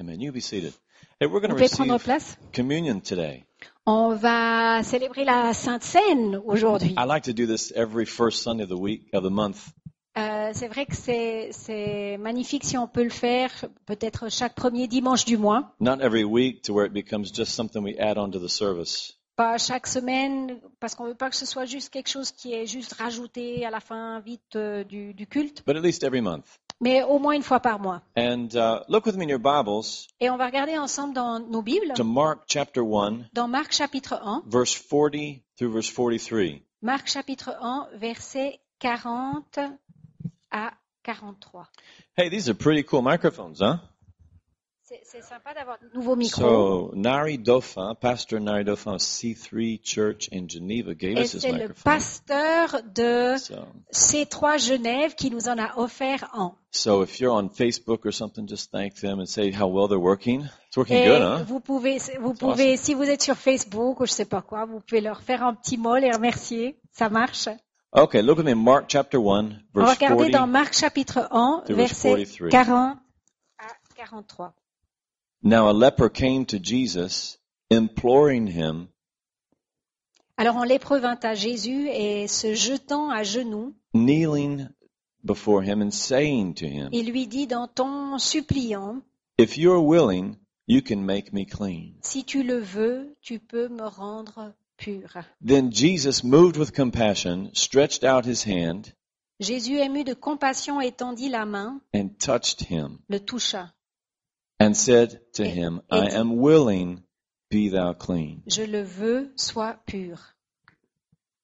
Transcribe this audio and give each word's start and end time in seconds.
Amen. 0.00 0.18
You 0.18 0.32
be 0.32 0.40
seated. 0.40 0.72
Hey, 1.20 1.26
we're 1.26 1.40
going 1.40 1.50
to 1.50 1.56
receive 1.56 2.02
place? 2.02 2.34
communion 2.54 3.02
today. 3.02 3.44
On 3.84 4.14
va 4.14 4.82
célébrer 4.82 5.24
la 5.26 5.52
Sainte 5.52 5.82
Seine 5.82 6.40
aujourd'hui. 6.46 6.94
I 6.96 7.04
like 7.04 7.24
to 7.24 7.34
do 7.34 7.46
this 7.46 7.70
every 7.76 8.06
first 8.06 8.42
Sunday 8.42 8.62
of 8.62 8.70
the 8.70 8.78
week 8.80 9.10
of 9.12 9.22
the 9.22 9.30
month. 9.30 9.58
Euh, 10.16 10.52
c'est 10.54 10.68
vrai 10.68 10.86
que 10.86 10.96
c'est 10.96 11.50
c'est 11.52 12.16
magnifique 12.18 12.64
si 12.64 12.78
on 12.78 12.88
peut 12.88 13.04
le 13.04 13.10
faire 13.10 13.50
peut-être 13.84 14.30
chaque 14.30 14.54
premier 14.54 14.88
dimanche 14.88 15.26
du 15.26 15.36
mois, 15.36 15.74
Not 15.80 16.00
every 16.00 16.24
week 16.24 16.62
to 16.62 16.72
where 16.72 16.86
it 16.86 16.94
becomes 16.94 17.30
just 17.30 17.52
something 17.54 17.82
we 17.82 17.94
add 17.98 18.16
on 18.16 18.30
to 18.30 18.38
the 18.38 18.48
service. 18.48 19.18
pas 19.36 19.58
chaque 19.58 19.86
semaine, 19.86 20.60
parce 20.80 20.94
qu'on 20.94 21.04
veut 21.04 21.14
pas 21.14 21.28
que 21.28 21.36
ce 21.36 21.46
soit 21.46 21.66
juste 21.66 21.90
quelque 21.90 22.08
chose 22.08 22.32
qui 22.32 22.54
est 22.54 22.66
juste 22.66 22.94
rajouté 22.94 23.66
à 23.66 23.70
la 23.70 23.80
fin 23.80 24.20
vite 24.20 24.56
euh, 24.56 24.82
du, 24.82 25.12
du 25.12 25.26
culte, 25.26 25.62
But 25.66 25.76
at 25.76 25.82
least 25.82 26.02
every 26.02 26.22
month. 26.22 26.46
Mais 26.80 27.02
au 27.02 27.18
moins 27.18 27.34
une 27.34 27.42
fois 27.42 27.60
par 27.60 27.78
mois. 27.78 28.02
And 28.16 28.48
uh, 28.54 28.82
look 28.88 29.06
with 29.06 29.16
me 29.16 29.24
in 29.24 29.28
your 29.28 29.38
Bibles 29.38 30.08
Et 30.20 30.30
on 30.30 30.36
va 30.36 30.46
regarder 30.46 30.78
ensemble 30.78 31.14
dans 31.14 31.38
nos 31.38 31.62
Bibles, 31.62 31.94
to 31.94 32.04
Mark 32.04 32.44
chapter 32.46 32.82
1, 32.82 33.28
dans 33.32 33.48
Marc 33.48 33.72
chapitre 33.72 34.14
1, 34.22 34.44
verse 34.46 34.74
40 34.74 35.42
through 35.56 35.72
verse 35.72 35.90
43. 35.90 36.62
Marc 36.82 37.08
chapitre 37.08 37.56
1, 37.60 37.88
versets 37.94 38.60
40 38.78 39.58
à 40.50 40.72
43. 41.04 41.68
Hey, 42.16 42.28
these 42.28 42.48
are 42.48 42.54
pretty 42.54 42.82
cool 42.82 43.02
microphones, 43.02 43.60
huh? 43.60 43.76
C'est 45.04 45.22
sympa 45.22 45.54
d'avoir 45.54 45.78
de 45.78 45.88
nouveaux 45.96 46.16
micros. 46.16 46.40
So, 46.90 46.92
Nari 46.96 47.38
Dauphin, 47.38 47.94
Pastor 47.94 48.40
Nari 48.40 48.64
Dauphin 48.64 48.94
of 48.94 49.00
C3 49.00 49.80
Church 49.84 50.28
in 50.32 50.48
Geneva 50.48 50.94
gave 50.94 51.16
Et 51.16 51.20
us 51.22 51.30
this 51.32 51.42
c'est 51.42 51.52
le 51.52 51.58
microphone. 51.68 51.82
pasteur 51.84 52.82
de 52.92 53.36
So, 53.38 53.54
C3 53.92 54.58
Genève 54.58 55.14
qui 55.14 55.30
nous 55.30 55.48
en 55.48 55.58
a 55.58 55.78
offert 55.78 56.28
un. 56.34 56.54
so 56.72 57.04
if 57.04 57.20
you're 57.20 57.32
on 57.32 57.48
Facebook 57.50 58.04
or 58.04 58.12
something, 58.12 58.48
just 58.48 58.72
thank 58.72 58.94
them 58.96 59.20
and 59.20 59.26
say 59.26 59.52
how 59.52 59.68
well 59.68 59.86
they're 59.86 59.98
working. 60.00 60.42
It's 60.66 60.76
working 60.76 60.96
Et 60.96 61.06
good, 61.06 61.22
huh? 61.22 61.44
vous 61.46 61.60
pouvez, 61.60 61.98
vous 62.20 62.34
pouvez, 62.34 62.76
si 62.76 62.94
vous 62.94 63.04
êtes 63.04 63.22
sur 63.22 63.36
Facebook 63.36 64.00
ou 64.00 64.06
je 64.06 64.12
sais 64.12 64.24
pas 64.24 64.42
quoi, 64.42 64.64
vous 64.64 64.80
pouvez 64.80 65.00
leur 65.00 65.20
faire 65.22 65.44
un 65.44 65.54
petit 65.54 65.76
mot, 65.76 65.96
les 65.96 66.10
remercier. 66.10 66.80
Ça 66.92 67.08
marche? 67.08 67.48
Okay, 67.92 68.22
look 68.22 68.40
at 68.40 68.42
me, 68.42 68.54
Mark 68.54 68.86
chapter 68.88 69.18
1, 69.18 69.20
On 69.20 69.42
va 69.42 69.84
verse 69.84 69.94
regarder 69.98 70.30
40. 70.30 70.30
dans 70.32 70.46
Marc 70.48 70.74
chapitre 70.74 71.28
1, 71.30 71.62
to 71.66 71.74
verse 71.76 72.02
versets 72.04 72.48
43. 72.50 72.50
40 72.50 72.98
à 73.58 73.64
43. 73.96 74.52
Now 75.42 75.70
a 75.70 75.72
leper 75.72 76.10
came 76.10 76.44
to 76.46 76.58
Jesus, 76.58 77.38
imploring 77.70 78.46
him, 78.46 78.88
Alors 80.36 80.56
un 80.56 80.66
lépreux 80.66 81.00
vint 81.00 81.18
à 81.22 81.34
Jésus 81.34 81.88
et 81.88 82.26
se 82.26 82.54
jetant 82.54 83.10
à 83.10 83.22
genoux, 83.22 83.74
kneeling 83.92 84.68
before 85.22 85.62
him 85.62 85.82
and 85.82 85.90
saying 85.92 86.54
to 86.54 86.66
him, 86.66 86.88
il 86.92 87.10
lui 87.10 87.26
dit 87.26 87.46
d'un 87.46 87.68
ton 87.68 88.18
suppliant, 88.18 89.02
If 89.38 89.58
you 89.58 89.72
are 89.72 89.82
willing, 89.82 90.36
you 90.66 90.80
can 90.82 91.04
make 91.04 91.32
me 91.32 91.44
clean. 91.44 91.94
si 92.02 92.24
tu 92.24 92.42
le 92.42 92.58
veux, 92.58 93.14
tu 93.20 93.38
peux 93.38 93.68
me 93.68 93.86
rendre 93.86 94.54
pur. 94.78 95.24
Then 95.42 95.70
Jesus, 95.72 96.22
moved 96.24 96.56
with 96.56 96.72
compassion, 96.74 97.50
stretched 97.54 98.04
out 98.04 98.24
his 98.24 98.44
hand 98.44 98.94
Jésus, 99.40 99.78
ému 99.78 100.04
de 100.04 100.14
compassion, 100.14 100.80
étendit 100.82 101.30
la 101.30 101.46
main, 101.46 101.80
and 101.94 102.10
touched 102.18 102.62
him 102.70 102.98
le 103.08 103.20
toucha. 103.20 103.72
And 104.60 104.76
said 104.76 105.20
to 105.34 105.44
him, 105.44 105.80
I 105.90 106.10
am 106.14 106.36
willing, 106.36 107.02
be 107.50 107.70
thou 107.70 107.94
clean. 107.94 108.42
Je 108.46 108.62
le 108.62 108.82
veux, 108.82 109.32
sois 109.36 109.74
pur. 109.86 110.18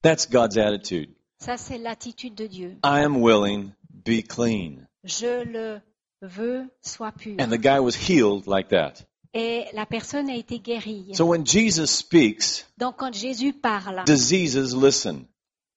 That's 0.02 0.26
God's 0.26 0.56
attitude. 0.58 1.08
Ça, 1.40 1.56
c'est 1.56 1.78
l'attitude 1.78 2.34
de 2.34 2.46
Dieu. 2.46 2.76
I 2.84 3.00
am 3.00 3.20
willing, 3.20 3.72
be 3.90 4.22
clean. 4.22 4.86
Je 5.04 5.44
le 5.44 5.80
veux, 6.22 6.68
sois 6.82 7.12
pur. 7.12 7.36
And 7.40 7.50
the 7.50 7.58
guy 7.58 7.80
was 7.80 7.94
healed 7.96 8.46
like 8.46 8.68
that. 8.68 9.04
Et 9.34 9.66
la 9.74 9.84
personne 9.86 10.30
a 10.30 10.34
été 10.36 10.58
guérie. 10.60 11.14
So 11.14 11.26
when 11.26 11.44
Jesus 11.44 11.90
speaks, 11.90 12.64
Donc, 12.78 12.96
quand 12.96 13.12
Jésus 13.14 13.52
parle, 13.52 14.04
diseases 14.06 14.74
listen. 14.74 15.26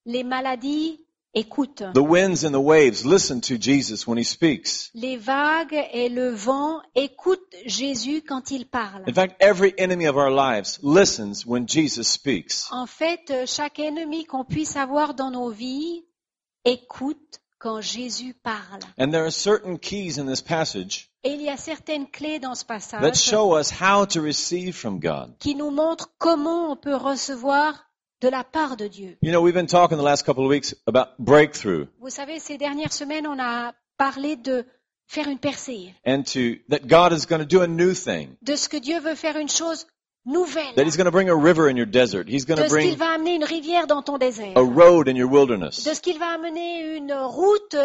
les 0.06 0.24
maladies 0.24 1.00
écoutent. 1.34 1.84
The 1.94 2.02
winds 2.02 2.44
and 2.44 2.52
the 2.54 2.62
waves 2.62 3.06
listen 3.06 3.42
to 3.42 3.58
Jesus 3.58 4.08
when 4.08 4.18
he 4.18 4.24
speaks. 4.24 4.90
Les 4.94 5.18
vagues 5.18 5.80
et 5.94 6.10
le 6.10 6.30
vent 6.30 6.82
écoutent 6.96 7.56
Jésus 7.66 8.22
quand 8.22 8.52
il 8.52 8.66
parle. 8.66 9.04
In 9.08 9.14
fact, 9.14 9.36
every 9.42 9.74
enemy 9.78 10.06
of 10.08 10.16
our 10.16 10.32
lives 10.32 10.80
listens 10.82 11.46
when 11.46 11.68
Jesus 11.68 12.08
speaks. 12.08 12.68
En 12.72 12.88
fait, 12.88 13.46
chaque 13.46 13.80
ennemi 13.80 14.26
qu'on 14.26 14.46
puisse 14.46 14.76
avoir 14.76 15.14
dans 15.14 15.32
nos 15.32 15.50
vies 15.50 16.06
écoute 16.66 17.40
quand 17.60 17.82
Jésus 17.82 18.34
parle. 18.34 18.82
And 18.98 19.12
there 19.12 19.24
are 19.26 19.32
certain 19.32 19.78
keys 19.78 20.18
in 20.18 20.26
this 20.26 20.42
passage 20.42 21.10
Et 21.24 21.34
il 21.34 21.42
y 21.42 21.50
a 21.50 21.58
certaines 21.58 22.08
clés 22.08 22.40
dans 22.40 22.56
ce 22.56 22.64
that 22.64 22.68
passage 22.76 23.18
show 23.18 23.58
us 23.60 23.70
how 23.70 24.06
to 24.06 24.22
receive 24.22 24.74
from 24.74 25.00
God. 25.00 25.36
qui 25.40 25.54
nous 25.54 25.70
montrent 25.70 26.10
comment 26.18 26.72
on 26.72 26.78
peut 26.78 26.96
recevoir 26.96 27.89
de 28.22 28.28
la 28.30 28.44
part 28.44 28.76
de 28.78 28.88
Dieu. 28.88 29.18
You 29.22 29.32
know, 29.32 29.42
we've 29.42 29.54
been 29.54 29.68
talking 29.68 29.98
the 29.98 30.04
last 30.04 30.26
couple 30.26 30.44
of 30.44 30.50
weeks 30.50 30.76
about 30.88 31.10
breakthrough 31.20 31.88
Vous 32.00 32.10
savez, 32.10 32.40
ces 32.40 32.58
dernières 32.58 32.94
semaines, 32.94 33.28
on 33.28 33.40
a 33.40 33.74
parlé 33.98 34.36
de 34.36 34.66
faire 35.08 35.28
une 35.28 35.40
percée, 35.40 35.94
and 36.06 36.24
to 36.24 36.58
that 36.70 36.88
God 36.88 37.14
is 37.14 37.26
going 37.26 37.40
to 37.40 37.46
do 37.48 37.62
a 37.62 37.68
new 37.68 37.94
thing. 37.94 38.36
de 38.42 38.56
ce 38.56 38.68
que 38.70 38.78
Dieu 38.78 39.00
veut 39.00 39.16
faire 39.16 39.38
une 39.38 39.50
chose 39.50 39.88
nouvelle, 40.26 40.76
That 40.76 40.84
he's 40.86 40.98
going 40.98 41.06
to 41.06 41.12
bring 41.12 41.30
a 41.30 41.36
river 41.36 41.70
in 41.70 41.78
your 41.78 41.88
desert. 41.88 42.28
He's 42.28 42.46
going 42.46 42.58
de 42.58 42.64
to 42.64 42.70
ce 42.70 42.76
qu'il 42.76 42.96
bring 42.96 42.98
va 42.98 43.14
amener 43.14 43.36
une 43.36 43.44
rivière 43.46 43.88
dans 43.88 44.04
ton 44.04 44.18
désert, 44.18 44.56
a 44.56 44.62
road 44.62 45.08
in 45.08 45.16
your 45.16 45.32
wilderness. 45.32 45.84
de 45.84 45.94
ce 45.94 46.02
qu'il 46.02 46.20
va 46.20 46.28
amener 46.34 46.96
une 46.98 47.14
route 47.14 47.76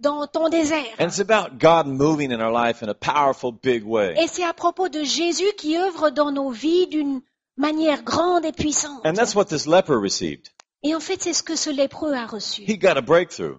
dans 0.00 0.26
ton 0.26 0.48
désert. 0.50 0.84
And 0.98 1.06
it's 1.06 1.20
about 1.20 1.58
God 1.58 1.86
moving 1.86 2.32
in 2.32 2.40
our 2.40 2.52
life 2.52 2.82
in 2.82 2.88
a 2.88 2.94
powerful, 2.94 3.52
big 3.52 3.84
way. 3.84 4.14
Et 4.20 4.26
c'est 4.26 4.44
à 4.44 4.52
propos 4.52 4.88
de 4.88 5.02
Jésus 5.04 5.50
qui 5.56 5.78
œuvre 5.78 6.10
dans 6.10 6.32
nos 6.32 6.50
vies 6.50 6.88
d'une 6.88 7.22
manière 7.56 8.02
grande 8.02 8.44
et 8.44 8.52
puissante. 8.52 9.04
And 9.06 9.14
that's 9.14 9.34
what 9.34 9.46
this 9.46 9.66
leper 9.66 9.96
received. 9.98 10.48
Et 10.82 10.94
en 10.94 11.00
fait, 11.00 11.22
c'est 11.22 11.32
ce 11.32 11.42
que 11.42 11.56
ce 11.56 11.70
lépreux 11.70 12.12
a 12.14 12.26
reçu. 12.26 12.62
He 12.66 12.76
got 12.78 12.96
a 12.96 13.00
breakthrough. 13.00 13.58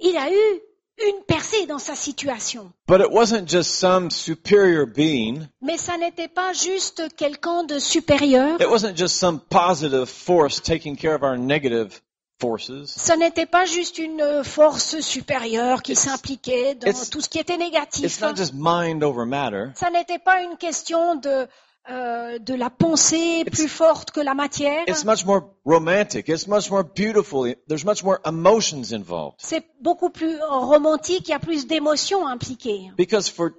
Il 0.00 0.16
a 0.16 0.30
eu 0.30 0.60
une 1.08 1.22
percée 1.26 1.66
dans 1.66 1.78
sa 1.78 1.94
situation. 1.94 2.72
But 2.86 3.00
it 3.00 3.10
wasn't 3.10 3.48
just 3.48 3.70
some 3.70 4.10
superior 4.10 4.86
being. 4.86 5.48
Mais 5.60 5.76
ça 5.78 5.96
n'était 5.98 6.28
pas 6.28 6.52
juste 6.52 7.14
quelqu'un 7.16 7.64
de 7.64 7.78
supérieur. 7.78 8.60
It 8.60 8.68
wasn't 8.68 8.96
just 8.96 9.16
some 9.16 9.40
positive 9.40 10.06
force 10.06 10.60
taking 10.62 10.96
care 10.96 11.14
of 11.14 11.22
our 11.22 11.36
negative 11.36 12.00
forces. 12.40 12.86
Ce 12.96 13.12
n'était 13.16 13.46
pas 13.46 13.66
juste 13.66 13.98
une 13.98 14.42
force 14.44 15.00
supérieure 15.00 15.82
qui 15.82 15.94
s'impliquait 15.94 16.74
dans 16.76 16.88
it's- 16.90 17.10
tout 17.10 17.20
ce 17.20 17.28
qui 17.28 17.38
était 17.38 17.54
It's 17.54 17.60
négatif. 17.62 18.20
not 18.20 18.34
just 18.36 18.52
mind 18.54 19.02
over 19.04 19.24
matter. 19.26 19.70
Ça 19.74 19.90
n'était 19.90 20.18
pas 20.18 20.42
une 20.42 20.56
question 20.56 21.14
de, 21.16 21.46
euh, 21.90 22.38
de 22.38 22.54
la 22.54 22.70
pensée 22.70 23.44
plus 23.50 23.68
forte 23.68 24.12
que 24.12 24.20
la 24.20 24.34
matière. 24.34 24.84
It's 24.86 25.04
much 25.04 25.24
more 25.24 25.42
romantic. 25.64 26.28
It's 26.28 26.46
much 26.46 26.70
more 26.70 26.84
beautiful. 26.84 27.52
There's 27.68 27.84
much 27.84 28.04
more 28.04 28.20
emotions 28.24 28.92
involved. 28.92 29.34
C'est 29.38 29.64
beaucoup 29.80 30.10
plus 30.10 30.38
romantique, 30.48 31.28
il 31.28 31.30
y 31.30 31.34
a 31.34 31.40
plus 31.40 31.66
d'émotions 31.66 32.26
impliquées. 32.26 32.92
Because 32.96 33.28
for, 33.28 33.50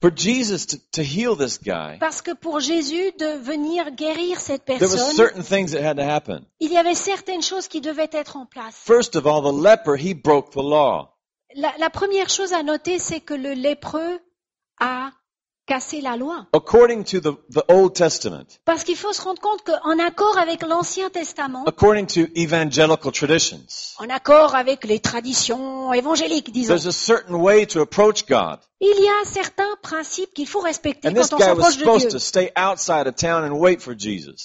for 0.00 0.10
Jesus 0.14 0.66
to, 0.66 0.76
to 0.92 1.02
heal 1.02 1.36
this 1.36 1.60
guy, 1.62 1.98
Parce 2.00 2.20
que 2.20 2.34
pour 2.34 2.58
Jésus 2.58 3.12
de 3.18 3.38
venir 3.38 3.92
guérir 3.92 4.40
cette 4.40 4.64
there 4.64 4.78
personne, 4.78 5.14
certain 5.14 5.42
things 5.42 5.72
that 5.72 5.82
had 5.82 5.98
to 5.98 6.02
happen. 6.02 6.44
il 6.58 6.72
y 6.72 6.76
avait 6.76 6.96
certaines 6.96 7.42
choses 7.42 7.68
qui 7.68 7.80
devaient 7.80 8.10
être 8.12 8.36
en 8.36 8.46
place. 8.46 8.74
First 8.74 9.14
of 9.14 9.26
all, 9.26 9.42
the 9.42 9.54
leper, 9.54 9.96
he 9.96 10.14
broke 10.14 10.50
the 10.50 10.56
law. 10.62 11.14
La, 11.54 11.72
la 11.78 11.90
première 11.90 12.28
chose 12.28 12.52
à 12.52 12.62
noter, 12.64 12.98
c'est 12.98 13.20
que 13.20 13.34
le 13.34 13.52
lépreux 13.52 14.18
a 14.80 15.10
cassé 15.68 16.00
la 16.00 16.16
loi. 16.16 16.46
According 16.52 17.04
to 17.04 17.20
the, 17.20 17.36
the 17.52 17.62
Old 17.68 17.94
Testament, 17.94 18.58
Parce 18.64 18.82
qu'il 18.82 18.96
faut 18.96 19.12
se 19.12 19.22
rendre 19.22 19.40
compte 19.40 19.62
qu'en 19.62 19.98
accord 19.98 20.38
avec 20.38 20.62
l'Ancien 20.62 21.10
Testament, 21.10 21.64
according 21.66 22.06
to 22.06 22.22
evangelical 22.34 23.12
traditions, 23.12 23.94
en 23.98 24.08
accord 24.08 24.54
avec 24.56 24.84
les 24.84 24.98
traditions 24.98 25.92
évangéliques, 25.92 26.50
disons, 26.50 26.74
there's 26.74 26.86
a 26.86 26.92
certain 26.92 27.36
way 27.36 27.66
to 27.66 27.80
approach 27.80 28.26
God. 28.26 28.58
Il 28.80 29.02
y 29.02 29.08
a 29.08 29.24
certains 29.24 29.76
principes 29.82 30.32
qu'il 30.32 30.46
faut 30.46 30.60
respecter 30.60 31.08
And 31.08 31.14
quand 31.14 31.34
on 31.34 31.38
s'approche 31.38 31.78
de 31.78 31.82
Dieu. 31.82 32.08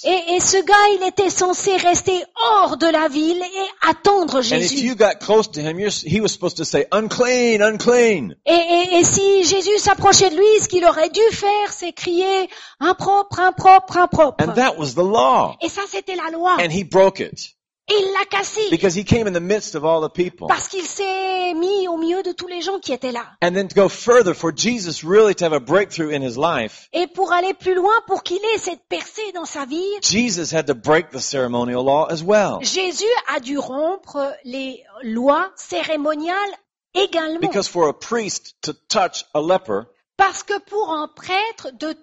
Et, 0.05 0.35
et 0.35 0.39
ce 0.39 0.65
gars, 0.65 0.73
il 0.99 1.07
était 1.07 1.29
censé 1.29 1.77
rester 1.77 2.23
hors 2.51 2.77
de 2.77 2.87
la 2.87 3.07
ville 3.09 3.41
et 3.41 3.87
attendre 3.89 4.41
Jésus. 4.41 4.79
you 4.79 4.95
got 4.95 5.19
close 5.19 5.51
to 5.51 5.61
him, 5.61 5.79
you're, 5.79 5.91
he 6.05 6.19
was 6.19 6.29
supposed 6.29 6.57
to 6.57 6.65
say, 6.65 6.87
unclean, 6.91 7.61
unclean. 7.61 8.35
Et, 8.45 9.03
si 9.03 9.43
Jésus 9.43 9.77
s'approchait 9.77 10.31
de 10.31 10.35
lui, 10.35 10.61
ce 10.61 10.67
qu'il 10.67 10.83
aurait 10.85 11.09
dû 11.09 11.21
faire, 11.31 11.71
c'est 11.71 11.93
crier 11.93 12.49
impropre, 12.79 13.39
impropre, 13.39 13.97
impropre. 13.97 14.43
And 14.43 14.53
that 14.53 14.77
was 14.77 14.93
the 14.95 15.03
law. 15.03 15.55
Et 15.61 15.69
ça, 15.69 15.81
c'était 15.87 16.15
la 16.15 16.31
loi. 16.31 16.55
And 16.59 16.71
he 16.71 16.83
broke 16.83 17.19
it 17.19 17.55
Et 17.89 17.93
il 17.99 18.13
l'a 18.13 18.25
cassé 18.25 18.61
because 18.71 18.95
he 18.95 19.03
came 19.03 19.27
in 19.27 19.33
the 19.33 19.41
midst 19.41 19.75
of 19.75 19.83
all 19.83 20.01
the 20.01 20.11
people. 20.11 20.47
parce 20.47 20.69
qu'il 20.69 20.85
s'est 20.85 21.53
mis 21.53 21.87
au 21.89 21.97
milieu 21.97 22.23
de 22.23 22.31
tous 22.31 22.47
les 22.47 22.61
gens 22.61 22.79
qui 22.79 22.93
étaient 22.93 23.11
là. 23.11 23.25
And 23.41 23.53
then 23.53 23.67
to 23.67 23.75
go 23.75 23.89
further, 23.89 24.33
for 24.33 24.53
Jesus 24.55 25.03
really 25.03 25.35
to 25.35 25.45
have 25.45 25.51
a 25.53 25.59
breakthrough 25.59 26.11
in 26.11 26.21
his 26.21 26.37
life, 26.37 26.87
Et 26.93 27.07
pour 27.07 27.33
aller 27.33 27.53
plus 27.53 27.75
loin, 27.75 27.93
pour 28.07 28.23
qu'il 28.23 28.37
ait 28.37 28.57
cette 28.57 28.87
percée 28.87 29.31
dans 29.33 29.45
sa 29.45 29.65
vie, 29.65 29.83
Jesus 30.01 30.55
had 30.55 30.67
to 30.67 30.75
break 30.75 31.09
the 31.11 31.19
ceremonial 31.19 31.83
law 31.83 32.05
as 32.09 32.23
well. 32.23 32.59
Jésus 32.61 33.03
a 33.35 33.41
dû 33.41 33.57
rompre 33.57 34.33
les 34.45 34.81
lois 35.01 35.51
cérémoniales 35.57 36.53
également. 36.93 37.41
Because 37.41 37.67
for 37.67 37.89
a 37.89 37.93
priest 37.93 38.55
to 38.61 38.71
touch 38.87 39.25
a 39.33 39.41
leper, 39.41 39.87
Parce 40.15 40.43
que 40.43 40.57
pour 40.59 40.91
un 40.91 41.09
prêtre 41.09 41.71
de 41.77 41.95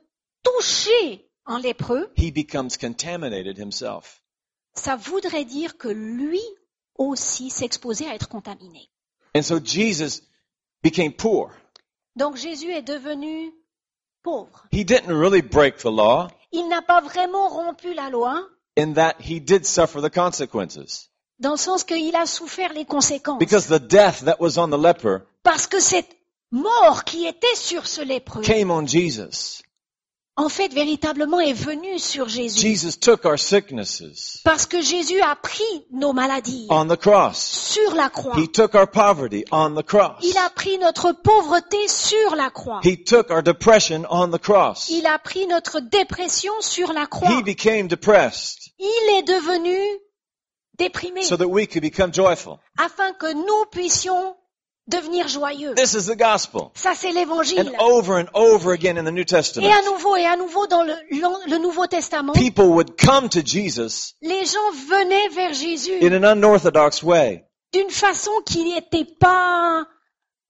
toucher 0.43 1.27
un 1.47 1.59
lépreux, 1.59 2.11
he 2.17 2.31
becomes 2.31 2.77
contaminated 2.77 3.57
himself. 3.57 4.21
Ça 4.75 4.97
voudrait 4.97 5.45
dire 5.45 5.77
que 5.77 5.89
lui 5.89 6.41
aussi 6.97 7.51
s'exposait 7.51 8.09
à 8.09 8.15
être 8.15 8.29
contaminé. 8.29 8.91
And 9.37 9.43
so 9.43 9.59
Jesus 9.63 10.23
became 10.83 11.13
poor. 11.13 11.51
Donc 12.17 12.37
Jésus 12.37 12.71
est 12.71 12.83
devenu 12.83 13.53
pauvre. 14.23 14.67
He 14.73 14.85
didn't 14.85 15.17
really 15.17 15.43
break 15.43 15.79
the 15.79 15.91
law 15.91 16.29
Il 16.53 16.69
n'a 16.69 16.83
pas 16.83 17.01
vraiment 17.01 17.49
rompu 17.49 17.95
la 17.95 18.11
loi, 18.11 18.47
in 18.77 18.95
that 18.95 19.15
he 19.21 19.41
did 19.41 19.65
suffer 19.65 20.01
the 20.01 20.13
consequences. 20.13 21.11
dans 21.39 21.53
le 21.53 21.57
sens 21.57 21.85
qu'il 21.85 22.15
a 22.17 22.27
souffert 22.27 22.73
les 22.73 22.85
conséquences. 22.85 23.39
Because 23.39 23.67
the 23.67 23.81
death 23.81 24.25
that 24.25 24.37
was 24.41 24.59
on 24.59 24.69
the 24.69 24.79
leper 24.79 25.23
Parce 25.43 25.67
que 25.67 25.81
cette 25.81 26.11
mort 26.51 27.05
qui 27.05 27.27
était 27.27 27.55
sur 27.55 27.87
ce 27.87 28.03
lépreux, 28.03 28.43
came 28.43 28.71
on 28.71 28.87
Jesus. 28.87 29.63
En 30.41 30.49
fait, 30.49 30.73
véritablement 30.73 31.39
est 31.39 31.53
venue 31.53 31.99
sur 31.99 32.27
Jésus. 32.29 32.61
Jesus 32.61 32.99
took 32.99 33.27
our 33.27 33.39
sicknesses 33.39 34.41
Parce 34.43 34.65
que 34.65 34.81
Jésus 34.81 35.21
a 35.21 35.37
pris 35.37 35.85
nos 35.93 36.15
maladies 36.15 36.67
on 36.71 36.87
the 36.87 36.97
cross. 36.97 37.37
sur 37.39 37.95
la 37.95 38.09
croix. 38.09 38.35
He 38.39 38.49
took 38.49 38.75
our 38.75 38.87
poverty 38.87 39.45
on 39.53 39.75
the 39.75 39.83
cross. 39.85 40.17
Il 40.23 40.37
a 40.39 40.49
pris 40.49 40.79
notre 40.79 41.13
pauvreté 41.13 41.77
sur 41.89 42.37
la 42.37 42.49
croix. 42.49 42.81
He 42.83 43.05
took 43.05 43.31
our 43.31 43.43
depression 43.43 44.07
on 44.09 44.31
the 44.31 44.41
cross. 44.41 44.89
Il 44.89 45.07
a 45.07 45.19
pris 45.19 45.47
notre 45.47 45.81
dépression 45.81 46.53
sur 46.61 46.95
la 46.95 47.07
croix. 47.07 47.29
He 47.31 47.43
became 47.43 47.87
depressed 47.87 48.71
Il 48.79 49.19
est 49.19 49.23
devenu 49.25 49.77
déprimé 50.79 51.23
so 51.23 51.37
that 51.37 51.49
we 51.49 51.67
could 51.67 51.83
become 51.83 52.15
joyful. 52.15 52.59
afin 52.79 53.13
que 53.13 53.31
nous 53.35 53.67
puissions 53.71 54.37
devenir 54.87 55.29
joyeux. 55.29 55.75
This 55.75 55.95
is 55.95 56.07
the 56.07 56.17
gospel. 56.17 56.71
Ça, 56.75 56.95
c'est 56.95 57.09
And 57.11 57.15
l'évangile. 57.15 57.73
over 57.79 58.19
and 58.19 58.27
over 58.35 58.73
again 58.73 58.97
in 58.99 59.05
the 59.05 59.13
New 59.13 59.23
Et 59.23 59.25
Testament, 59.27 59.71
à 59.73 59.83
nouveau 59.85 60.17
et 60.17 60.27
à 60.27 60.37
nouveau 60.37 60.67
dans 60.67 60.83
le, 60.83 60.95
le 61.11 61.59
Nouveau 61.59 61.87
Testament, 61.87 62.33
people 62.35 62.67
would 62.71 62.97
come 62.97 63.29
to 63.29 63.41
Jesus 63.45 64.15
les 64.23 64.45
gens 64.45 64.71
venaient 64.89 65.29
vers 65.35 65.53
Jésus 65.55 65.93
in 66.03 66.13
an 66.25 66.37
unorthodox 66.37 67.03
way, 67.03 67.45
d'une 67.73 67.91
façon 67.91 68.33
qui 68.45 68.65
n'était 68.65 69.05
pas 69.05 69.87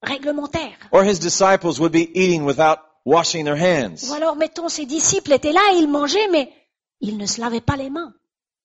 réglementaire. 0.03 0.77
or 0.93 1.03
his 1.05 1.19
disciples 1.19 1.79
would 1.79 1.93
be 1.93 2.09
eating 2.15 2.45
without 2.45 2.79
washing 3.05 3.45
their 3.45 3.57
hands. 3.57 4.09
Ou 4.11 4.15
alors, 4.15 4.37
mettons, 4.37 4.69
ses 4.69 4.87
disciples 4.87 5.33
étaient 5.33 5.53
là, 5.53 5.61
ils 5.75 5.89
mangeaient, 5.89 6.29
mais 6.29 6.51
ils 7.01 7.17
ne 7.19 7.27
se 7.27 7.41
lavaient 7.41 7.61
pas 7.61 7.77
les 7.77 7.91
mains. 7.91 8.13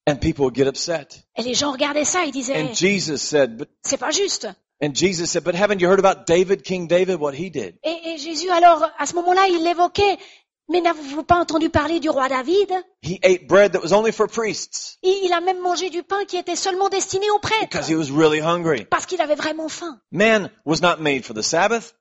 And 0.08 0.18
people 0.18 0.44
would 0.46 0.56
get 0.56 0.68
upset. 0.68 1.26
Et 1.36 1.42
les 1.42 1.56
gens 1.56 1.72
regardaient 1.72 2.06
ça, 2.06 2.24
ils 2.26 2.32
disaient, 2.32 2.62
And 2.62 2.74
Jesus 2.76 3.18
said, 3.18 3.58
but, 3.58 3.70
c'est 3.84 3.98
pas 3.98 4.12
juste. 4.12 4.48
And 4.82 4.94
Jesus 4.96 5.32
said, 5.32 5.44
but 5.44 5.56
haven't 5.56 5.80
you 5.82 5.88
heard 5.88 6.00
about 6.00 6.26
David, 6.26 6.64
King 6.64 6.88
David, 6.88 7.20
what 7.20 7.34
he 7.34 7.50
did? 7.50 7.78
Et, 7.84 8.14
et 8.14 8.18
Jésus, 8.18 8.50
alors, 8.50 8.86
à 8.98 9.06
ce 9.06 9.16
moment-là, 9.16 9.48
il 9.50 9.64
l'évoquait. 9.64 10.18
Mais 10.68 10.82
n'avez-vous 10.82 11.24
pas 11.24 11.36
entendu 11.36 11.70
parler 11.70 12.00
du 12.00 12.10
roi 12.10 12.28
David? 12.28 12.72
He 13.04 13.20
ate 13.24 13.48
bread 13.48 13.74
that 13.74 13.84
was 13.84 13.94
only 13.94 14.12
for 14.12 14.28
priests 14.28 14.98
il, 15.04 15.26
il 15.26 15.32
a 15.34 15.40
même 15.40 15.60
mangé 15.62 15.92
du 15.92 16.02
pain 16.02 16.26
qui 16.26 16.38
était 16.38 16.56
seulement 16.56 16.90
destiné 16.90 17.30
aux 17.36 17.40
prêtres. 17.40 17.70
because 17.70 17.88
he 17.88 17.96
was 17.96 18.10
really 18.10 18.42
hungry. 18.42 18.84
Parce 18.86 19.06
qu'il 19.06 19.22
avait 19.22 19.36
vraiment 19.36 19.70
faim. 19.70 20.00
Man 20.12 20.50
was 20.66 20.82
not 20.82 21.00
made 21.00 21.24
for 21.24 21.36
the 21.36 21.44
Sabbath, 21.44 21.94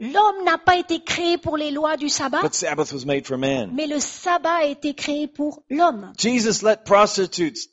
L'homme 0.00 0.44
n'a 0.44 0.56
pas 0.58 0.76
été 0.76 1.04
créé 1.04 1.36
pour 1.38 1.56
les 1.58 1.70
lois 1.70 1.96
du 1.98 2.08
sabbat, 2.08 2.40
but 2.42 2.54
Sabbath 2.54 2.90
was 2.92 3.04
made 3.04 3.26
for 3.26 3.36
man. 3.38 3.70
mais 3.74 3.86
le 3.86 4.00
sabbat 4.00 4.62
a 4.62 4.64
été 4.64 4.94
créé 4.94 5.28
pour 5.28 5.62
l'homme. 5.70 6.12
Jesus 6.18 6.62
let 6.66 6.78
prostitutes 6.84 7.68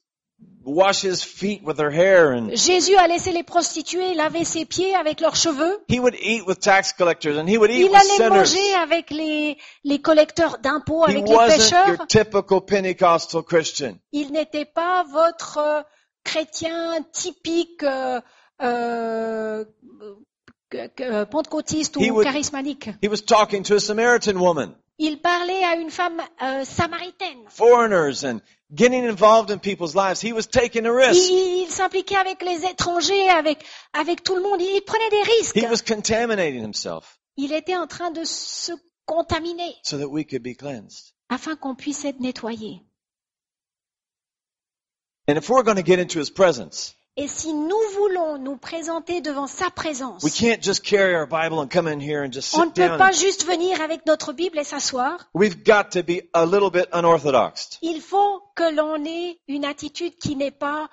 wash 0.69 1.01
his 1.03 1.23
feet 1.23 1.61
with 1.63 1.77
their 1.77 1.89
hair 1.89 2.33
and 2.33 2.49
Jésus 2.53 2.95
a 2.97 3.07
laissé 3.07 3.31
les 3.31 3.43
prostituées 3.43 4.13
laver 4.15 4.43
ses 4.43 4.65
pieds 4.65 4.93
avec 4.93 5.21
leurs 5.21 5.35
cheveux. 5.37 5.79
he 5.87 5.97
would 5.99 6.13
eat 6.21 6.45
with 6.45 6.59
tax 6.59 6.91
collectors 6.91 7.37
and 7.37 7.47
he 7.47 7.57
would 7.57 7.71
eat 7.71 7.79
Il 7.79 7.85
with 7.85 7.95
allait 7.95 8.17
sinners. 8.17 8.29
manger 8.29 8.73
avec 8.75 9.09
les, 9.09 9.57
les 9.85 9.99
collecteurs 9.99 10.57
d'impôts, 10.59 11.05
He 11.07 11.11
avec 11.11 11.27
les 11.27 11.33
wasn't 11.33 11.57
pêcheurs. 11.57 11.87
your 11.87 12.07
typical 12.07 12.61
Pentecostal 12.61 13.43
Christian. 13.43 13.97
Il 14.11 14.31
n'était 14.33 14.65
pas 14.65 15.03
votre 15.09 15.57
euh, 15.57 15.81
chrétien 16.25 17.01
typique 17.13 17.83
euh, 17.83 18.19
euh, 18.61 19.63
pentecôtiste 21.31 21.95
He 21.97 22.11
ou 22.11 22.15
would- 22.15 22.23
charismatique. 22.25 22.89
He 23.01 23.07
was 23.07 23.21
talking 23.25 23.63
to 23.63 23.75
a 23.75 23.79
Samaritan 23.79 24.35
woman, 24.37 24.75
Il 24.99 25.21
parlait 25.21 25.63
à 25.63 25.75
une 25.75 25.91
femme 25.91 26.21
euh, 26.41 26.63
samaritaine. 26.65 27.43
foreigners 27.49 28.23
and 28.25 28.41
getting 28.73 29.05
involved 29.07 29.51
in 29.51 29.59
people's 29.59 29.93
lives. 29.95 30.19
He 30.19 30.33
was 30.33 30.47
taking 30.47 30.85
a 30.85 30.89
Il, 30.89 30.95
risk. 30.95 31.29
il- 31.31 31.63
il 31.65 31.69
s'impliquait 31.69 32.15
avec 32.17 32.41
les 32.41 32.65
étrangers, 32.65 33.29
avec, 33.29 33.63
avec 33.93 34.23
tout 34.23 34.35
le 34.35 34.41
monde. 34.41 34.59
Il, 34.59 34.75
il 34.75 34.81
prenait 34.81 35.09
des 35.11 35.21
risques. 35.37 35.55
He 35.55 35.65
was 35.69 35.81
contaminating 35.87 36.63
himself 36.63 37.19
Il 37.37 37.53
était 37.53 37.75
en 37.75 37.85
train 37.85 38.09
de 38.09 38.23
se 38.23 38.71
contaminer 39.05 39.75
so 39.83 39.99
that 39.99 40.07
we 40.09 40.25
could 40.25 40.41
be 40.41 40.55
cleansed. 40.55 41.13
afin 41.29 41.55
qu'on 41.55 41.75
puisse 41.75 42.03
être 42.03 42.19
nettoyé. 42.19 42.81
And 45.29 45.35
if 45.37 45.47
we're 45.49 45.63
going 45.63 45.75
to 45.77 45.83
get 45.83 45.99
into 45.99 46.19
his 46.19 46.31
presence, 46.31 46.95
Et 47.19 47.27
si 47.27 47.51
nous 47.51 47.75
voulons 47.95 48.37
nous 48.37 48.57
présenter 48.57 49.21
devant 49.21 49.47
sa 49.47 49.71
présence, 49.71 50.21
we 50.23 50.31
can't 50.31 50.61
just 50.61 50.83
carry 50.83 51.15
our 51.15 51.25
Bible 51.25 51.57
and 51.59 51.67
come 51.67 51.87
in 51.87 51.99
here 51.99 52.23
and 52.23 52.31
just 52.31 52.53
on 52.55 52.65
ne 52.67 52.71
peut 52.71 52.87
down. 52.87 52.97
pas 52.99 53.07
and- 53.09 53.13
juste 53.19 53.43
venir 53.45 53.81
avec 53.81 54.05
notre 54.05 54.33
Bible 54.33 54.59
et 54.59 54.63
s'asseoir. 54.63 55.27
We've 55.33 55.63
got 55.63 55.89
to 55.93 56.03
be 56.03 56.21
a 56.33 56.45
little 56.45 56.69
bit 56.69 56.85
unorthodox. 56.93 57.79
Il 57.81 58.01
faut 58.01 58.43
que 58.55 58.71
l'on 58.71 59.03
ait 59.03 59.39
une 59.47 59.65
attitude 59.65 60.15
qui 60.19 60.35
n'est 60.35 60.51
pas 60.51 60.89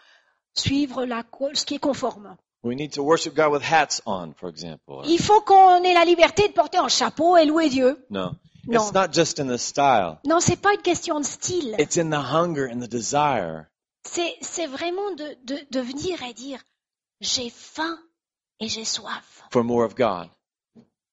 suivre 0.56 1.04
la, 1.04 1.22
co- 1.24 1.50
ce 1.52 1.64
qui 1.66 1.74
est 1.74 1.78
conforme. 1.78 2.36
We 2.62 2.74
need 2.74 2.92
to 2.94 3.02
worship 3.02 3.34
God 3.34 3.52
with 3.52 3.62
hats 3.62 4.00
on, 4.06 4.32
for 4.34 4.48
example. 4.48 5.02
Il 5.04 5.20
faut 5.20 5.42
qu'on 5.42 5.82
ait 5.84 5.92
la 5.92 6.06
liberté 6.06 6.48
de 6.48 6.54
porter 6.54 6.78
un 6.78 6.88
chapeau 6.88 7.36
et 7.36 7.44
louer 7.44 7.68
Dieu. 7.68 8.02
No. 8.08 8.30
No. 8.66 8.80
It's 8.80 8.94
not 8.94 9.12
just 9.12 9.38
in 9.38 9.48
the 9.48 9.58
style. 9.58 10.20
Non, 10.24 10.40
c'est 10.40 10.56
pas 10.56 10.72
une 10.72 10.80
question 10.80 11.20
de 11.20 11.26
style. 11.26 11.76
It's 11.78 11.98
in 11.98 12.08
the 12.08 12.32
hunger 12.32 12.66
and 12.72 12.80
the 12.80 12.88
desire. 12.88 13.66
C'est, 14.06 14.66
vraiment 14.66 15.10
de, 15.12 15.36
de, 15.44 15.58
de 15.70 15.80
venir 15.80 16.22
et 16.22 16.34
dire, 16.34 16.60
j'ai 17.20 17.50
faim 17.50 17.98
et 18.60 18.68
j'ai 18.68 18.84
soif 18.84 19.42
for 19.50 19.64
more 19.64 19.84
of 19.84 19.94
God. 19.94 20.28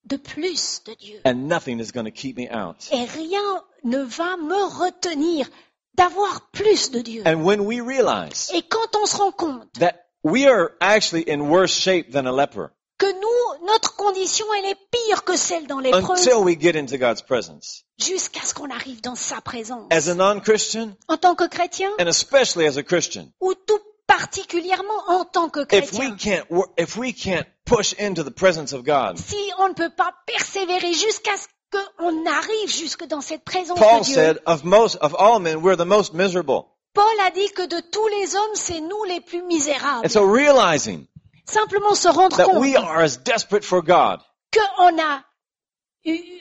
de 0.06 0.18
plus 0.18 0.84
de 0.86 0.94
Dieu. 0.96 1.22
And 1.26 1.48
nothing 1.48 1.80
is 1.80 1.92
going 1.92 2.06
to 2.06 2.12
keep 2.12 2.38
me 2.38 2.50
out. 2.50 2.88
Et 2.92 3.06
rien 3.06 3.64
ne 3.84 4.00
va 4.04 4.36
me 4.38 4.64
retenir 4.84 5.48
d'avoir 5.96 6.50
plus 6.52 6.92
de 6.92 7.02
Dieu. 7.02 7.24
And 7.26 7.44
when 7.44 7.66
we 7.66 7.82
realize 7.82 8.52
Et 8.54 8.64
quand 8.64 8.96
on 8.96 9.06
se 9.06 9.18
rend 9.18 9.32
compte 9.32 9.74
that 9.80 9.96
we 10.24 10.46
are 10.48 10.72
actually 10.82 11.24
in 11.28 11.50
worse 11.50 11.74
shape 11.74 12.12
than 12.12 12.26
a 12.26 12.32
leper 12.32 12.72
que 12.98 13.12
nous, 13.12 13.41
notre 13.72 13.96
condition, 13.96 14.46
elle 14.60 14.72
est 14.72 14.78
pire 14.92 15.24
que 15.24 15.36
celle 15.38 15.68
dans 15.68 15.80
l'épreuve, 15.80 16.10
until 16.18 16.44
we 16.44 16.58
get 16.60 16.78
into 16.78 16.98
God's 16.98 17.22
presence. 17.22 17.84
jusqu'à 18.00 18.42
ce 18.46 18.54
qu'on 18.54 18.70
arrive 18.70 19.02
dans 19.02 19.16
sa 19.16 19.42
présence. 19.42 19.88
As 19.92 20.08
a 20.10 20.14
non-Christian, 20.16 20.96
En 21.08 21.18
tant 21.18 21.36
que 21.36 21.48
chrétien, 21.48 21.90
and 22.00 22.08
especially 22.08 22.66
as 22.68 22.78
a 22.78 22.84
Christian, 22.84 23.32
ou 23.40 23.54
tout 23.54 23.80
particulièrement 24.08 25.04
en 25.08 25.26
tant 25.26 25.50
que 25.50 25.62
if 25.76 25.94
we 25.94 26.10
chrétien, 26.10 26.16
can't, 26.18 26.46
wor- 26.50 26.70
if 26.78 26.98
we 26.98 27.14
can't 27.14 27.46
push 27.66 27.94
into 28.00 28.24
the 28.24 28.32
presence 28.32 28.74
of 28.74 28.84
God, 28.84 29.18
si 29.18 29.38
on 29.58 29.70
ne 29.70 29.74
peut 29.74 29.90
pas 29.96 30.14
persévérer 30.26 30.94
jusqu'à 30.94 31.38
ce 31.38 31.48
qu'on 31.72 32.26
arrive 32.26 32.70
jusque 32.70 33.06
dans 33.06 33.22
cette 33.22 33.44
présence 33.46 33.80
Paul 33.80 34.00
de 34.02 34.06
Dieu, 34.06 34.14
said, 34.16 34.40
of 34.46 34.64
most, 34.64 34.98
of 35.02 35.16
all 35.18 35.40
men, 35.40 35.62
we're 35.62 35.78
the 35.78 35.86
most 35.86 36.14
miserable. 36.14 36.66
Paul 36.94 37.06
a 37.26 37.32
dit 37.32 37.50
que 37.56 37.66
de 37.66 37.80
tous 37.90 38.08
les 38.10 38.36
hommes, 38.36 38.56
c'est 38.56 38.82
nous 38.82 39.04
les 39.06 39.22
plus 39.22 39.42
misérables. 39.44 40.06
And 40.06 40.10
so 40.10 40.26
realizing 40.26 41.08
Simplement 41.52 41.96
se 41.96 42.08
rendre 42.08 42.38
that 42.38 42.46
compte 42.46 42.62
we 42.62 42.76
are 42.78 43.02
as 43.04 43.18
desperate 43.18 43.64
for 43.66 43.82
God 43.84 44.20
qu'on 44.54 45.00
a, 45.00 45.24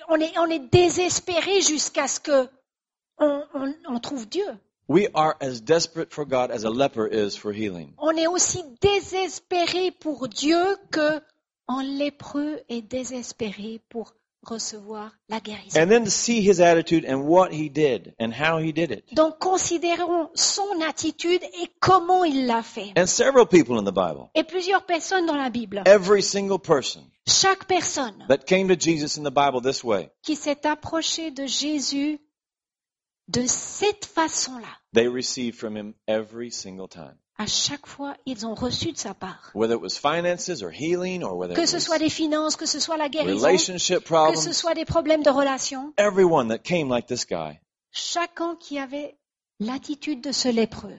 on 0.09 0.21
est, 0.21 0.39
on 0.39 0.47
est 0.51 0.71
désespéré 0.71 1.61
jusqu'à 1.63 2.09
ce 2.09 2.21
que 2.21 2.49
on, 3.19 3.43
on- 3.55 3.75
on 3.89 3.99
trouve 4.01 4.29
Dieu. 4.29 4.47
We 4.89 5.09
are 5.15 5.37
as 5.41 5.61
desperate 5.61 6.13
for 6.13 6.25
God 6.25 6.51
as 6.51 6.65
a 6.65 6.71
leper 6.71 7.07
is 7.07 7.37
for 7.37 7.53
healing. 7.53 7.93
On 7.99 8.17
est 8.17 8.27
aussi 8.27 8.63
désespéré 8.81 9.91
pour 9.93 10.27
Dieu 10.29 10.77
que 10.91 11.21
un 11.69 11.83
lépreux 11.85 12.61
est 12.69 12.83
désespéré 12.83 13.81
pour 13.89 14.13
recevoir 14.43 15.13
la 15.29 15.41
guérison. 15.41 15.81
And 15.81 15.89
then 15.89 16.05
to 16.05 16.11
see 16.11 16.41
his 16.41 16.61
attitude 16.61 17.05
and 17.05 17.27
what 17.27 17.53
he 17.53 17.69
did 17.69 18.15
and 18.19 18.33
how 18.33 18.59
he 18.59 18.73
did 18.73 18.91
it. 18.91 19.05
Donc 19.15 19.39
considérons 19.39 20.31
son 20.35 20.81
attitude 20.81 21.43
et 21.43 21.71
comment 21.81 22.25
il 22.25 22.47
l'a 22.47 22.63
fait. 22.63 22.93
And 22.97 23.07
several 23.07 23.47
people 23.47 23.79
in 23.79 23.85
the 23.85 23.95
Bible, 23.95 24.31
Et 24.35 24.45
plusieurs 24.45 24.85
personnes 24.85 25.27
dans 25.27 25.37
la 25.37 25.51
Bible, 25.51 25.83
every 25.87 26.23
single 26.23 26.59
person 26.59 27.03
chaque 27.27 27.67
personne 27.67 28.25
that 28.29 28.47
came 28.47 28.69
to 28.69 28.77
Jesus 28.77 29.17
in 29.17 29.23
the 29.23 29.31
Bible 29.31 29.61
this 29.61 29.85
way, 29.85 30.11
qui 30.23 30.37
s'est 30.37 30.67
approchée 30.67 31.31
de 31.31 31.47
Jésus 31.47 32.19
de 33.29 33.47
cette 33.47 34.07
façon-là, 34.07 34.69
they 34.93 35.07
received 35.07 35.57
from 35.57 35.77
him 35.77 35.95
every 36.09 36.51
single 36.51 36.89
time. 36.89 37.17
À 37.41 37.47
chaque 37.47 37.87
fois, 37.87 38.15
ils 38.27 38.45
ont 38.45 38.55
reçu 38.55 38.93
de 38.93 38.99
sa 38.99 39.15
part. 39.15 39.51
Que 39.55 39.67
ce 41.67 41.79
soit 41.79 41.99
des 41.99 42.11
finances, 42.11 42.55
que 42.55 42.67
ce 42.67 42.79
soit 42.79 42.99
la 42.99 43.09
guérison, 43.09 43.49
que 43.49 44.39
ce 44.39 44.53
soit 44.53 44.75
des 44.75 44.85
problèmes 44.85 45.23
de 45.23 45.31
relations, 45.31 45.95
everyone 45.97 46.49
that 46.49 46.59
came 46.59 46.91
like 46.91 47.07
this 47.07 47.25
guy, 47.27 47.59
chacun 47.93 48.57
qui 48.57 48.79
avait 48.79 49.17
l'attitude 49.59 50.21
de 50.21 50.33
ce 50.33 50.49
lépreux, 50.49 50.99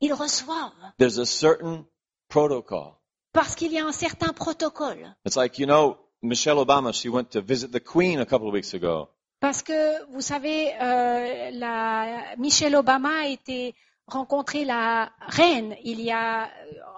ils 0.00 0.12
reçoivent 0.12 0.92
There's 0.98 1.18
a 1.18 1.26
certain 1.26 1.84
protocol. 2.28 2.94
parce 3.32 3.56
qu'il 3.56 3.72
y 3.72 3.78
a 3.80 3.84
un 3.84 3.92
certain 3.92 4.32
protocole. 4.32 5.16
It's 5.26 5.36
like, 5.36 5.58
you 5.58 5.66
know, 5.66 5.98
Michelle 6.22 6.58
Obama, 6.58 6.92
she 6.92 7.08
went 7.08 7.30
to 7.30 7.40
visit 7.40 7.72
the 7.72 7.80
Queen 7.80 8.20
a 8.20 8.24
couple 8.24 8.46
of 8.46 8.54
weeks 8.54 8.72
ago. 8.72 9.08
Parce 9.40 9.62
que, 9.62 10.04
vous 10.12 10.20
savez, 10.20 10.72
euh, 10.80 11.50
la, 11.54 12.36
Michelle 12.36 12.76
Obama 12.76 13.22
a 13.22 13.26
été 13.26 13.74
rencontrer 14.10 14.64
la 14.64 15.10
reine 15.28 15.74
il 15.84 16.00
y 16.00 16.10
a 16.10 16.44
euh, 16.44 16.48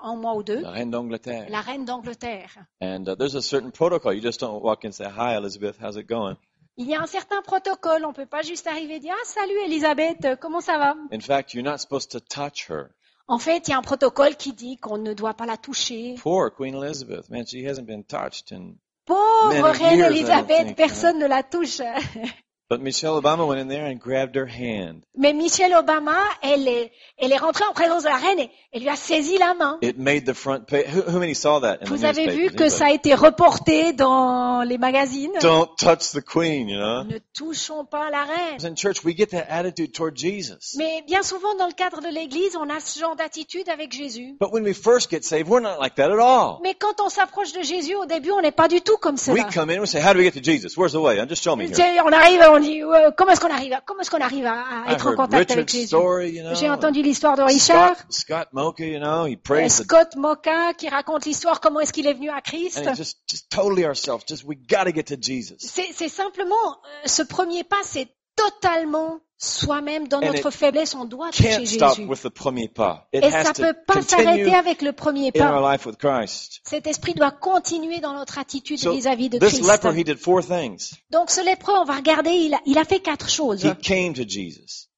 un 0.03 0.17
mois 0.17 0.35
ou 0.35 0.43
deux, 0.43 0.61
La 0.61 0.71
reine 0.71 0.91
d'Angleterre. 0.91 1.47
la 1.49 1.61
reine 1.61 1.85
d'Angleterre. 1.85 2.51
And 2.81 3.05
uh, 3.09 3.15
there's 3.17 3.37
a 3.37 3.43
certain 3.43 3.71
protocol. 3.71 4.13
You 4.13 4.21
just 4.23 4.41
don't 4.41 4.63
walk 4.63 4.85
in 4.85 4.89
and 4.89 4.93
say, 4.93 5.07
Hi, 5.07 5.37
Elizabeth, 5.37 5.77
how's 5.81 5.97
it 5.97 6.09
going? 6.09 6.37
Il 6.77 6.87
y 6.89 6.95
a 6.95 7.03
un 7.03 7.07
certain 7.07 7.43
protocole, 7.43 8.05
on 8.05 8.09
ne 8.09 8.15
peut 8.15 8.27
pas 8.27 8.43
juste 8.43 8.67
arriver 8.67 8.95
et 8.97 9.01
dire 9.01 9.15
Ah, 9.15 9.25
salut 9.27 9.59
Elisabeth, 9.67 10.39
comment 10.41 10.61
ça 10.61 10.79
va? 10.79 10.95
In 11.13 11.21
fact, 11.21 11.53
you're 11.55 11.63
not 11.65 11.79
supposed 11.79 12.11
to 12.11 12.19
touch 12.21 12.69
her. 12.71 12.89
En 13.29 13.39
fait, 13.39 13.69
il 13.69 13.71
y 13.71 13.75
a 13.75 13.79
un 13.79 13.83
protocole 13.83 14.37
qui 14.37 14.53
dit 14.53 14.77
qu'on 14.79 14.99
ne 14.99 15.13
doit 15.15 15.35
pas 15.35 15.47
la 15.47 15.57
toucher. 15.57 16.17
Poor 16.21 16.51
Queen 16.51 16.75
Elizabeth. 16.75 17.29
Man, 17.31 17.47
she 17.47 17.65
hasn't 17.67 17.87
been 17.87 18.05
touched. 18.05 18.53
And 18.53 18.75
Pauvre 19.05 19.73
reine 19.73 20.01
Elisabeth, 20.01 20.75
personne 20.77 21.19
ne 21.19 21.27
la 21.27 21.43
touche. 21.43 21.81
But 22.73 22.81
Michelle 22.81 23.21
Obama 23.21 23.47
went 23.47 23.61
in 23.61 23.69
there 23.69 23.85
and 23.85 23.99
grabbed 24.01 24.35
her 24.35 24.47
hand. 24.47 25.03
Mais 25.15 25.35
Michelle 25.35 25.75
Obama, 25.75 26.17
elle 26.41 26.67
est, 26.67 26.91
elle 27.19 27.31
est 27.31 27.37
rentrée 27.37 27.65
en 27.69 27.75
présence 27.75 28.03
de 28.05 28.09
la 28.09 28.17
reine 28.17 28.39
et 28.39 28.51
elle 28.73 28.81
lui 28.81 28.89
a 28.89 28.97
saisi 28.97 29.37
la 29.37 29.53
main. 29.53 29.77
It 29.83 29.99
made 29.99 30.25
the 30.25 30.33
front 30.33 30.67
page. 30.67 30.87
Who, 30.87 31.03
how 31.07 31.19
many 31.19 31.35
saw 31.35 31.61
that 31.61 31.83
in 31.83 31.87
Vous 31.87 31.99
the 31.99 32.05
avez 32.05 32.29
vu 32.29 32.51
que 32.51 32.71
ça 32.71 32.87
a 32.87 32.91
été 32.93 33.13
reporté 33.15 33.93
dans 33.93 34.63
les 34.67 34.79
magazines? 34.79 35.33
Don't 35.43 35.69
touch 35.77 36.13
the 36.15 36.23
Queen, 36.25 36.67
you 36.71 36.79
know? 36.79 37.05
Ne 37.05 37.19
touchons 37.35 37.85
pas 37.85 38.09
la 38.11 38.25
reine. 38.25 38.65
In 38.65 38.75
church, 38.75 39.05
we 39.05 39.15
get 39.15 39.27
that 39.33 39.45
attitude 39.51 39.93
toward 39.93 40.17
Jesus. 40.17 40.75
Mais 40.79 41.05
bien 41.07 41.23
souvent, 41.23 41.55
dans 41.59 41.67
le 41.67 41.75
cadre 41.75 42.01
de 42.01 42.09
l'Église, 42.09 42.57
on 42.57 42.71
a 42.71 42.81
ce 42.81 42.99
genre 42.99 43.17
d'attitude 43.17 43.69
avec 43.69 43.93
Jésus. 43.93 44.37
But 44.41 44.51
when 44.51 44.65
we 44.65 44.73
first 44.75 45.11
get 45.11 45.25
saved, 45.25 45.47
we're 45.51 45.61
not 45.61 45.79
like 45.79 45.97
that 45.97 46.11
at 46.11 46.19
all. 46.19 46.61
Mais 46.63 46.73
quand 46.75 47.03
on 47.05 47.11
s'approche 47.11 47.53
de 47.53 47.61
Jésus, 47.63 47.95
au 47.97 48.07
début, 48.07 48.31
on 48.31 48.41
n'est 48.41 48.51
pas 48.51 48.69
du 48.69 48.81
tout 48.81 48.97
comme 48.97 49.17
We 49.17 49.25
cela. 49.25 49.49
come 49.53 49.69
in 49.69 49.75
and 49.77 49.81
we 49.83 49.89
say, 49.91 50.01
How 50.01 50.15
do 50.15 50.21
we 50.21 50.25
get 50.25 50.33
to 50.33 50.43
Jesus? 50.43 50.75
Where's 50.79 50.93
the 50.93 51.01
way? 51.03 51.23
Just 51.29 51.43
show 51.43 51.55
me 51.55 51.67
here. 51.67 52.03
On 52.03 52.13
arrive, 52.13 52.41
on 52.51 52.62
euh, 52.63 53.11
comment 53.17 53.33
est-ce 53.33 53.41
qu'on 53.41 53.51
arrive, 53.51 53.73
à- 53.73 53.81
comment 53.85 54.01
est-ce 54.01 54.11
qu'on 54.11 54.21
arrive 54.21 54.47
à, 54.47 54.61
à 54.85 54.91
I 54.91 54.95
être 54.95 55.07
en 55.09 55.15
contact 55.17 55.51
avec 55.51 55.69
Jésus? 55.69 55.89
story, 55.89 56.31
you 56.33 56.43
know. 56.43 56.55
J'ai 56.55 56.71
entendu 56.71 57.03
l'histoire 57.03 57.37
de 57.37 57.43
Richard, 57.43 57.97
Scott, 57.97 58.07
Scott 58.11 58.49
Mocha, 58.53 58.85
you 58.85 58.99
know, 58.99 59.27
he 59.27 59.35
euh, 59.35 59.41
prays 59.43 59.69
Scott 59.71 60.17
Moka, 60.17 60.75
qui 60.75 60.89
raconte 60.89 61.25
l'histoire, 61.25 61.61
comment 61.61 61.81
est-ce 61.81 61.93
qu'il 61.93 62.07
est 62.07 62.15
venu 62.15 62.31
à 62.31 62.41
Christ? 62.41 62.79
and 62.79 62.83
it's 62.91 62.97
just, 62.97 63.19
just 63.29 63.51
totally 63.51 63.85
ourselves. 63.85 64.25
Just, 64.29 64.45
we 64.45 64.57
gotta 64.57 64.93
get 64.93 65.05
to 65.05 65.17
Jesus. 65.21 65.57
C'est 65.59 65.89
c'est 65.93 66.09
simplement, 66.09 66.55
euh, 66.57 67.07
ce 67.07 67.23
premier 67.23 67.65
pas, 67.65 67.77
c'est 67.83 68.09
totalement 68.37 69.21
soi-même, 69.43 70.09
dans 70.09 70.21
notre 70.21 70.51
faiblesse, 70.51 70.95
on 70.95 71.05
doit 71.05 71.31
toucher 71.31 71.53
Jésus. 71.53 71.77
Et 73.13 73.31
ça 73.31 73.53
to 73.53 73.63
peut 73.63 73.75
pas 73.87 74.03
s'arrêter 74.03 74.55
avec 74.55 74.83
le 74.83 74.93
premier 74.93 75.33
pas. 75.33 75.77
Cet 76.65 76.87
esprit 76.87 77.15
doit 77.15 77.33
continuer 77.33 78.01
dans 78.01 78.15
notre 78.15 78.39
attitude 78.39 78.79
vis-à-vis 78.79 79.29
de 79.29 79.39
Christ. 79.39 79.63
Donc 81.11 81.31
ce 81.31 81.45
lépreux, 81.45 81.75
on 81.75 81.85
va 81.85 81.97
regarder, 81.97 82.31
il 82.31 82.55
a, 82.55 82.61
il 82.67 82.79
a 82.79 82.85
fait 82.85 83.01
quatre 83.01 83.29
choses. 83.29 83.65
He 83.65 83.77
came 83.83 84.15
to 84.15 84.23
Jesus. 84.27 84.89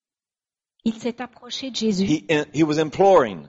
Il 0.84 0.94
s'est 0.94 1.22
approché 1.22 1.70
de 1.70 1.76
Jésus. 1.76 2.04
He, 2.04 2.26
he 2.52 2.62
was 2.62 2.78
imploring. 2.78 3.48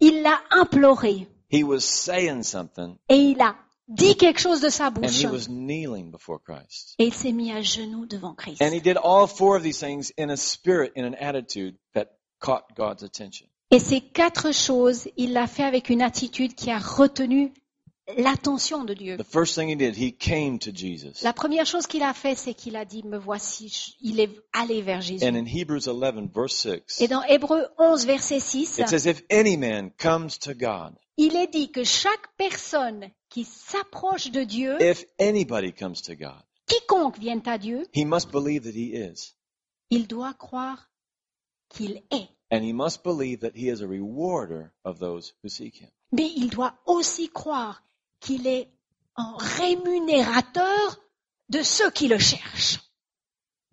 Il 0.00 0.22
l'a 0.22 0.40
imploré. 0.50 1.26
He 1.50 1.62
was 1.62 1.80
saying 1.80 2.42
something, 2.42 2.96
Et 3.08 3.16
il 3.16 3.40
a 3.40 3.54
dit 3.88 4.16
quelque 4.16 4.40
chose 4.40 4.60
de 4.60 4.68
sa 4.68 4.86
and 4.86 4.92
bouche. 4.92 5.20
he 5.20 5.26
was 5.26 5.48
kneeling 5.48 6.10
before 6.10 6.38
Christ. 6.38 6.94
Et 6.98 7.06
il 7.06 7.14
s'est 7.14 7.32
mis 7.32 7.52
à 7.52 7.60
genoux 7.60 8.06
devant 8.06 8.34
Christ. 8.34 8.62
And 8.62 8.72
he 8.72 8.80
did 8.80 8.96
all 8.96 9.26
four 9.26 9.56
of 9.56 9.62
these 9.62 9.78
things 9.78 10.12
in 10.16 10.30
a 10.30 10.36
spirit, 10.36 10.92
in 10.96 11.04
an 11.04 11.14
attitude 11.14 11.76
that 11.94 12.16
caught 12.40 12.74
God's 12.76 13.02
attention. 13.02 13.48
Et 13.70 13.78
ces 13.78 14.00
quatre 14.00 14.52
choses, 14.52 15.08
il 15.16 15.32
l'a 15.32 15.46
fait 15.46 15.64
avec 15.64 15.90
une 15.90 16.02
attitude 16.02 16.54
qui 16.54 16.70
a 16.70 16.78
retenu 16.78 17.52
l'attention 18.16 18.84
de 18.84 18.94
Dieu. 18.94 19.16
The 19.16 19.24
first 19.24 19.54
thing 19.54 19.68
he 19.68 19.76
did, 19.76 19.96
he 19.96 20.12
came 20.12 20.58
to 20.60 20.70
Jesus. 20.72 21.22
La 21.22 21.32
première 21.32 21.66
chose 21.66 21.86
qu'il 21.86 22.02
a 22.02 22.12
fait, 22.12 22.34
c'est 22.34 22.54
qu'il 22.54 22.76
a 22.76 22.84
dit, 22.84 23.02
me 23.04 23.18
voici, 23.18 23.96
il 24.00 24.20
est 24.20 24.30
allé 24.52 24.82
vers 24.82 25.00
Jésus. 25.00 25.24
And 25.24 25.36
in 25.36 25.46
Hebrews 25.46 25.88
11, 25.88 26.30
verse 26.32 26.54
6, 26.54 27.00
Et 27.00 27.08
dans 27.08 27.22
Hébreu 27.22 27.66
11, 27.78 28.06
verset 28.06 28.40
6, 28.40 28.78
it 28.78 28.88
says, 28.88 29.06
If 29.06 29.22
any 29.30 29.56
man 29.56 29.90
comes 29.98 30.38
to 30.40 30.54
God, 30.54 30.94
il 31.16 31.36
est 31.36 31.50
dit 31.50 31.70
que 31.70 31.84
chaque 31.84 32.34
personne 32.36 33.10
qui 33.28 33.44
s'approche 33.44 34.30
de 34.30 34.44
Dieu, 34.44 34.76
if 34.80 35.04
anybody 35.18 35.72
comes 35.72 36.02
to 36.02 36.14
God, 36.14 36.42
quiconque 36.66 37.18
vienne 37.18 37.42
à 37.46 37.58
Dieu, 37.58 37.86
he 37.94 38.04
must 38.04 38.30
believe 38.30 38.64
that 38.64 38.74
he 38.74 38.94
is. 38.94 39.34
il 39.90 40.06
doit 40.06 40.34
croire 40.34 40.90
qu'il 41.68 42.02
est. 42.10 42.28
And 42.50 42.62
he 42.62 42.72
must 42.72 43.02
believe 43.02 43.40
that 43.40 43.56
he 43.56 43.68
is 43.68 43.80
a 43.80 43.86
rewarder 43.86 44.72
of 44.84 44.98
those 44.98 45.34
who 45.42 45.48
seek 45.48 45.76
him. 45.76 45.90
Mais 46.12 46.30
il 46.36 46.50
doit 46.50 46.74
aussi 46.86 47.28
croire 47.28 47.83
qu'il 48.24 48.46
est 48.46 48.68
un 49.16 49.36
rémunérateur 49.38 50.98
de 51.50 51.62
ceux 51.62 51.90
qui 51.90 52.08
le 52.08 52.18
cherchent. 52.18 52.80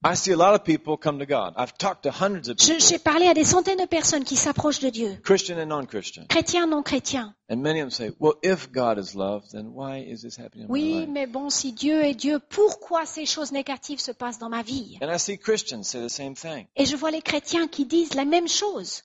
I 0.04 0.16
see 0.16 0.32
a 0.34 0.36
lot 0.36 0.56
of 0.56 0.64
people 0.64 0.98
come 0.98 1.20
to 1.20 1.28
God. 1.28 1.54
I've 1.58 1.78
talked 1.78 2.02
to 2.06 2.10
hundreds 2.10 2.50
of 2.50 2.58
Je- 2.58 2.74
people, 2.74 2.80
J'ai 2.88 2.98
parlé 2.98 3.28
à 3.28 3.36
des 3.36 3.44
centaines 3.44 3.78
de 3.80 3.86
personnes 3.86 4.24
qui 4.24 4.36
s'approchent 4.36 4.80
de 4.80 4.90
Dieu, 4.90 5.16
Christian 5.24 5.60
and 5.60 5.68
non-Christian. 5.68 6.26
chrétiens, 6.28 6.66
non 6.66 6.82
chrétiens. 6.82 7.36
And 7.52 7.58
many 7.58 7.82
of 7.82 7.90
them 7.90 7.92
say, 7.92 8.12
well, 8.20 8.34
if 8.42 8.72
God 8.72 8.98
is 8.98 9.14
love, 9.16 9.44
then 9.52 9.68
why 9.76 10.00
is 10.00 10.24
this 10.24 10.38
happening 10.40 10.66
in 10.66 10.68
my 10.70 10.74
Oui, 10.74 10.94
life? 11.02 11.10
mais 11.10 11.28
bon, 11.28 11.52
si 11.52 11.72
Dieu 11.74 12.02
est 12.04 12.16
Dieu, 12.16 12.40
pourquoi 12.40 13.06
ces 13.06 13.28
choses 13.28 13.52
négatives 13.52 14.00
se 14.00 14.12
passent 14.12 14.40
dans 14.40 14.50
ma 14.50 14.64
vie? 14.64 14.98
And 15.04 15.14
I 15.14 15.20
see 15.20 15.38
Christians 15.38 15.84
say 15.84 16.00
the 16.04 16.10
same 16.10 16.34
thing. 16.34 16.66
Et 16.76 16.88
je 16.88 16.96
vois 16.96 17.12
les 17.12 17.22
chrétiens 17.22 17.68
qui 17.68 17.86
disent 17.86 18.16
la 18.16 18.26
même 18.26 18.48
chose. 18.48 19.04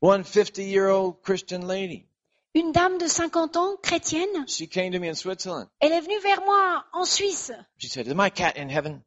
One 0.00 0.22
50-year-old 0.24 1.22
Christian 1.22 1.60
lady, 1.68 2.08
Une 2.54 2.70
dame 2.72 2.98
de 2.98 3.06
50 3.06 3.56
ans, 3.56 3.76
chrétienne, 3.82 4.46
she 4.46 4.68
came 4.68 4.92
to 4.92 4.98
me 5.00 5.08
in 5.08 5.14
Switzerland. 5.14 5.68
elle 5.80 5.92
est 5.92 6.00
venue 6.02 6.20
vers 6.22 6.42
moi 6.44 6.84
en 6.92 7.04
Suisse. 7.06 7.50
She 7.78 7.88
said, 7.88 8.06
is 8.06 8.14
my 8.14 8.30
cat 8.30 8.52
in 8.58 8.68
heaven? 8.68 9.02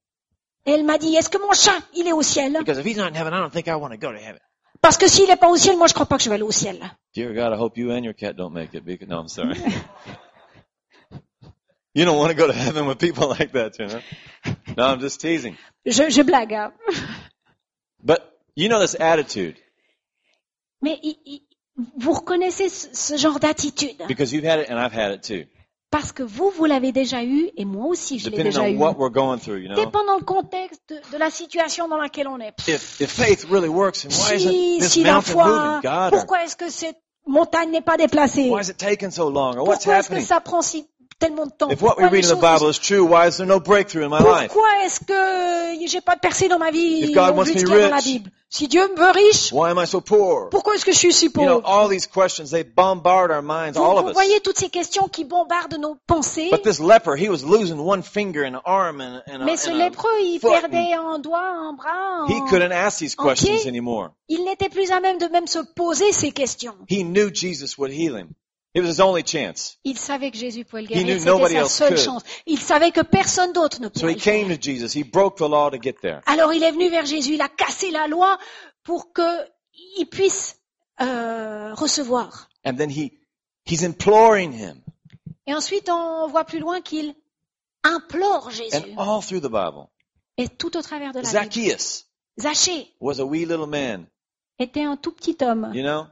Et 0.66 0.72
elle 0.72 0.84
m'a 0.84 0.98
dit, 0.98 1.16
est-ce 1.16 1.30
que 1.30 1.38
mon 1.38 1.54
chat, 1.54 1.80
il 1.94 2.08
est 2.08 2.12
au 2.12 2.24
ciel? 2.24 2.54
Because 2.58 2.80
if 2.80 2.86
he's 2.86 2.98
not 2.98 3.08
in 3.10 3.14
heaven, 3.16 3.34
I 3.34 3.38
don't 3.40 3.52
think 3.54 3.68
I 3.68 3.76
want 3.76 3.92
to 3.92 3.98
go 3.98 4.12
to 4.12 4.18
heaven. 4.18 4.40
Parce 4.82 4.98
que 4.98 5.08
s'il 5.08 5.28
n'est 5.28 5.38
pas 5.38 5.50
au 5.50 5.58
ciel, 5.58 5.78
moi 5.78 5.86
je 5.88 5.94
crois 5.94 6.08
pas 6.08 6.18
que 6.18 6.24
je 6.24 6.30
vais 6.30 6.36
aller 6.36 6.44
au 6.44 6.52
ciel. 6.52 6.80
Dear 7.14 7.34
God, 7.36 7.54
I 7.54 7.58
hope 7.60 7.78
you 7.78 7.92
and 7.92 8.04
your 8.04 8.16
cat 8.16 8.34
don't 8.34 8.52
make 8.52 8.74
it. 8.74 8.84
Because, 8.84 9.08
no, 9.08 9.20
I'm 9.20 9.28
sorry. 9.28 9.56
you 11.94 12.04
don't 12.04 12.18
want 12.18 12.30
to 12.30 12.36
go 12.36 12.48
to 12.48 12.54
heaven 12.54 12.88
with 12.88 12.98
people 12.98 13.28
like 13.40 13.52
that, 13.54 13.78
you 13.80 13.88
know? 13.88 14.02
No, 14.76 14.88
I'm 14.88 15.00
just 15.00 15.22
teasing. 15.22 15.56
Je, 15.86 16.10
je 16.10 16.24
blague. 16.24 16.52
hein. 16.52 16.74
But 18.04 18.22
you 18.56 18.70
know 18.70 18.80
this 18.80 18.96
attitude 19.00 19.56
Mais 20.82 21.00
il- 21.04 21.18
il- 21.26 21.42
vous 21.98 22.14
reconnaissez 22.14 22.70
ce, 22.70 22.88
ce 22.94 23.18
genre 23.18 23.40
d'attitude 23.40 23.96
because 24.08 24.32
you've 24.34 24.46
had 24.46 24.60
it 24.62 24.70
and 24.70 24.78
I've 24.78 24.94
had 24.94 25.14
it 25.16 25.22
too. 25.22 25.50
parce 25.92 26.12
que 26.12 26.24
vous, 26.24 26.50
vous 26.56 26.66
l'avez 26.66 26.92
déjà 26.92 27.24
eu 27.24 27.50
et 27.58 27.66
moi 27.66 27.88
aussi 27.88 28.20
je 28.20 28.26
l'ai 28.30 28.38
Depending 28.38 28.52
déjà 28.52 28.64
on 28.64 28.68
eu. 28.68 28.78
what 28.78 28.96
we're 28.98 29.12
going 29.12 29.38
through, 29.40 29.58
you 29.62 29.68
know? 29.70 29.76
Dépendant 29.76 30.18
le 30.18 30.24
contexte 30.26 30.82
de, 30.90 30.96
de 31.14 31.18
la 31.18 31.30
situation 31.30 31.88
dans 31.88 31.98
laquelle 31.98 32.28
on 32.28 32.40
est. 32.40 32.54
If, 32.68 33.00
if 33.02 33.10
faith 33.12 33.46
really 33.50 33.70
works, 33.70 34.04
then 34.04 34.12
why 34.12 34.36
isn't 34.36 34.52
Si, 34.52 34.78
this 34.80 34.92
si 34.94 35.04
la 35.04 35.14
mountain 35.14 35.32
foi, 35.34 35.46
moving, 35.48 35.82
God? 35.82 35.92
Or 36.14 36.20
pourquoi 36.20 36.44
est-ce 36.44 36.56
que 36.56 36.70
cette 36.70 36.98
montagne 37.28 37.72
n'est 37.72 37.82
pas 37.82 37.98
déplacée? 37.98 38.50
Why 38.50 38.62
is 38.62 38.70
it 38.70 38.78
taking 38.78 39.12
so 39.12 39.30
long? 39.30 39.58
Or 39.58 39.68
what's 39.68 39.84
Pourquoi 39.86 40.00
est-ce 40.00 40.10
que 40.10 40.14
happening? 40.16 40.26
ça 40.28 40.40
prend 40.42 40.62
si 40.62 40.88
tellement 41.20 41.46
de 41.46 41.52
temps 41.52 41.70
If 41.70 41.82
what 41.82 41.98
we 41.98 42.06
read 42.10 42.26
in 42.26 42.30
the 42.30 42.42
Bible 42.42 42.70
is 42.70 42.80
true, 42.80 43.04
why 43.06 43.28
is 43.28 43.38
there 43.38 43.46
no 43.48 43.60
breakthrough 43.60 44.04
in 44.06 44.10
my 44.10 44.20
life? 44.20 44.52
Pourquoi 44.52 44.70
est-ce 44.86 45.00
que 45.00 45.88
j'ai 45.88 46.02
pas 46.02 46.16
de 46.16 46.20
percée 46.20 46.48
dans 46.48 46.60
ma 46.60 46.72
vie 46.72 47.04
If 47.06 47.14
God 47.14 47.36
wants 47.36 47.46
me 47.54 47.64
dans 47.64 47.90
la 47.90 48.02
Bible? 48.02 48.32
Si 48.48 48.68
Dieu 48.70 48.88
me 48.88 48.96
veut 48.96 49.12
riche, 49.12 49.52
Why 49.52 49.72
am 49.72 49.80
I 49.80 49.86
so 49.88 50.00
poor? 50.02 50.50
pourquoi 50.50 50.76
est-ce 50.76 50.86
que 50.86 50.94
je 50.94 50.98
suis 50.98 51.12
si 51.14 51.26
You 51.26 51.32
know, 51.32 51.62
pauvre? 51.62 51.68
all 51.68 51.90
these 51.90 52.08
questions, 52.08 52.52
they 52.52 52.64
bombard 52.64 53.30
our 53.32 53.42
minds, 53.42 53.76
vous, 53.78 53.84
all 53.84 53.98
of 53.98 54.04
vous 54.06 54.10
us. 54.12 54.14
voyez 54.14 54.40
toutes 54.42 54.58
ces 54.58 54.70
questions 54.70 55.10
qui 55.10 55.26
bombardent 55.26 55.78
nos 55.80 55.98
pensées. 56.08 56.50
But 56.52 56.64
this 56.64 56.80
leper, 56.80 57.16
he 57.18 57.28
was 57.28 57.44
losing 57.44 57.80
one 57.80 58.02
finger 58.02 58.44
and 58.46 58.56
an 58.56 58.62
arm 58.66 59.02
and, 59.02 59.24
and, 59.28 59.42
a, 59.42 59.46
Mais 59.46 59.58
ce 59.58 59.70
and 59.72 59.78
lépreux, 59.78 60.08
il 60.22 60.40
foot. 60.40 60.52
perdait 60.52 60.94
un 60.94 61.20
doigt, 61.20 61.42
un 61.42 61.74
bras. 61.74 62.28
He 62.30 62.40
couldn't 62.50 62.72
ask 62.72 63.00
these 63.00 63.16
questions 63.16 63.66
anymore. 63.68 64.12
Il 64.30 64.46
n'était 64.46 64.70
plus 64.70 64.92
à 64.92 65.02
même 65.02 65.18
de 65.18 65.28
même 65.28 65.48
se 65.48 65.60
poser 65.76 66.12
ces 66.14 66.32
questions. 66.32 66.76
He 66.90 67.04
knew 67.04 67.30
Jesus 67.34 67.78
would 67.78 67.92
heal 67.92 68.16
him. 68.16 68.30
It 68.76 68.82
was 68.82 68.90
his 68.90 69.00
only 69.00 69.24
chance. 69.26 69.78
Il 69.86 69.98
savait 69.98 70.32
que 70.32 70.38
Jésus 70.38 70.66
pouvait 70.66 70.82
le 70.82 70.90
He 70.92 71.04
knew 71.06 71.18
guérir. 71.18 71.48
C'était 71.48 71.60
sa 71.64 71.66
seule 71.70 71.90
could. 71.96 72.04
chance. 72.04 72.24
Il 72.46 72.60
savait 72.60 72.92
que 72.92 73.02
personne 73.02 73.54
d'autre 73.54 73.80
ne 73.80 73.88
So 73.88 74.02
pouvait 74.02 74.12
he 74.12 74.16
le 74.16 74.20
faire. 74.22 74.34
came 74.48 74.58
to 74.58 74.62
Jesus. 74.62 74.94
He 75.00 75.04
broke 75.04 75.38
the 75.38 75.48
law 75.50 75.70
to 75.72 75.78
get 75.82 75.94
there. 76.02 76.22
Alors 76.26 76.52
il 76.54 76.62
est 76.62 76.72
venu 76.72 76.90
vers 76.90 77.06
Jésus, 77.06 77.36
il 77.36 77.42
a 77.42 77.48
cassé 77.48 77.90
la 77.92 78.08
loi 78.08 78.38
pour 78.84 79.14
qu'il 79.14 80.10
puisse 80.10 80.58
euh, 81.02 81.74
recevoir. 81.74 82.50
And 82.66 82.76
then 82.76 82.90
he, 82.90 83.12
he's 83.66 83.84
imploring 83.84 84.52
him. 84.52 84.82
Et 85.48 85.54
ensuite, 85.54 85.90
on 85.90 86.28
voit 86.28 86.44
plus 86.44 86.60
loin 86.60 86.82
qu'il 86.82 87.16
implore 87.84 88.50
Jésus. 88.52 88.76
And 88.76 88.98
all 88.98 89.22
through 89.22 89.42
the 89.42 89.50
Bible, 89.52 89.88
Et 90.38 90.50
tout 90.50 90.76
au 90.76 90.82
travers 90.82 91.14
de 91.14 91.20
la 91.20 91.30
Bible. 91.30 91.44
Zacchaeus 91.54 92.06
Zachée 92.38 92.88
was 93.00 93.20
a 93.22 93.26
wee 93.26 93.46
little 93.46 93.68
man, 93.68 94.08
était 94.60 94.84
un 94.84 94.98
tout 94.98 95.12
petit 95.14 95.38
homme. 95.42 95.72
you 95.74 95.84
know, 95.84 96.08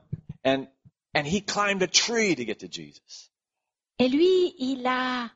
and, 0.45 0.67
and 1.13 1.25
he 1.25 1.41
climbed 1.41 1.81
a 1.83 1.87
tree 1.87 2.35
to 2.35 2.43
get 2.45 2.59
to 2.59 2.67
Jesus. 2.67 3.29
Et 3.99 4.07
lui, 4.09 4.55
il 4.59 4.85
a 4.87 5.29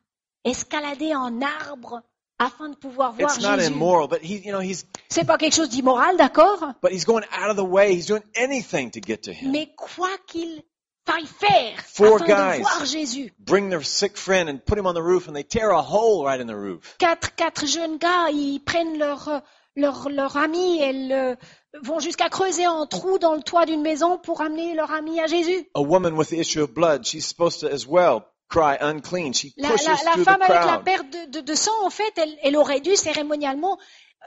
escaladé 0.43 1.13
en 1.15 1.41
arbre 1.41 2.01
afin 2.39 2.69
de 2.69 2.75
pouvoir 2.75 3.13
voir 3.13 3.29
It's 3.35 3.41
not 3.41 3.57
Jésus. 3.59 3.71
immoral, 3.73 4.07
but 4.07 4.21
he, 4.21 4.37
you 4.45 4.51
know, 4.51 4.59
he's, 4.61 4.85
C'est 5.09 5.25
pas 5.25 5.37
quelque 5.37 5.55
chose 5.55 5.69
d'immoral, 5.69 6.17
d'accord? 6.17 6.73
But 6.81 6.91
he's 6.91 7.05
going 7.05 7.23
out 7.31 7.49
of 7.49 7.55
the 7.57 7.63
way. 7.65 7.93
He's 7.95 8.05
doing 8.07 8.23
anything 8.35 8.91
to 8.91 8.99
get 9.01 9.23
to 9.23 9.33
him. 9.33 9.51
Mais 9.51 9.73
quoi 9.75 10.09
qu'il 10.27 10.63
faille 11.05 11.25
faire 11.25 11.79
Four 11.85 12.15
afin 12.21 12.25
guys. 12.27 12.57
de 12.59 12.63
voir 12.63 12.85
Jésus. 12.85 13.31
bring 13.39 13.69
their 13.69 13.83
sick 13.83 14.17
friend 14.17 14.49
and 14.49 14.59
put 14.65 14.77
him 14.77 14.85
on 14.85 14.93
the 14.93 15.01
roof 15.01 15.27
and 15.27 15.33
they 15.35 15.43
tear 15.43 15.71
a 15.71 15.81
hole 15.81 16.25
right 16.25 16.39
in 16.41 16.47
the 16.47 16.55
roof. 16.55 16.95
Quatre, 16.99 17.33
quatre 17.35 17.65
jeunes 17.65 17.97
gars, 17.97 18.29
ils 18.31 18.59
prennent 18.59 18.97
leur, 18.99 19.27
euh, 19.29 19.39
leur, 19.77 20.09
leur 20.09 20.35
ami 20.35 20.81
et 20.81 20.91
le- 20.91 21.37
vont 21.83 21.99
jusqu'à 21.99 22.27
creuser 22.29 22.65
un 22.65 22.85
trou 22.87 23.19
dans 23.19 23.35
le 23.35 23.41
toit 23.41 23.65
d'une 23.65 23.81
maison 23.81 24.17
pour 24.17 24.41
amener 24.41 24.73
leur 24.73 24.91
ami 24.91 25.19
à 25.21 25.27
Jésus. 25.27 25.69
A 25.75 25.81
woman 25.81 26.13
with 26.17 26.29
the 26.29 26.33
issue 26.39 26.61
of 26.61 26.73
blood, 26.73 27.05
she's 27.05 27.25
supposed 27.25 27.61
to 27.61 27.67
as 27.67 27.85
well 27.87 28.23
cry 28.49 28.77
unclean. 28.81 29.33
She 29.33 29.53
La, 29.57 29.69
pushes 29.69 29.85
la- 29.85 29.93
la 30.03 30.11
through 30.13 30.23
the 30.23 30.25
femme 30.25 30.41
avec 30.41 30.65
la 30.65 30.79
perte 30.79 31.09
de, 31.09 31.31
de- 31.31 31.41
de 31.41 31.55
sang, 31.55 31.71
en 31.85 31.89
fait, 31.89 32.11
elle, 32.17 32.35
elle 32.43 32.57
aurait 32.57 32.79
dû 32.81 32.95
cérémonialement 32.95 33.77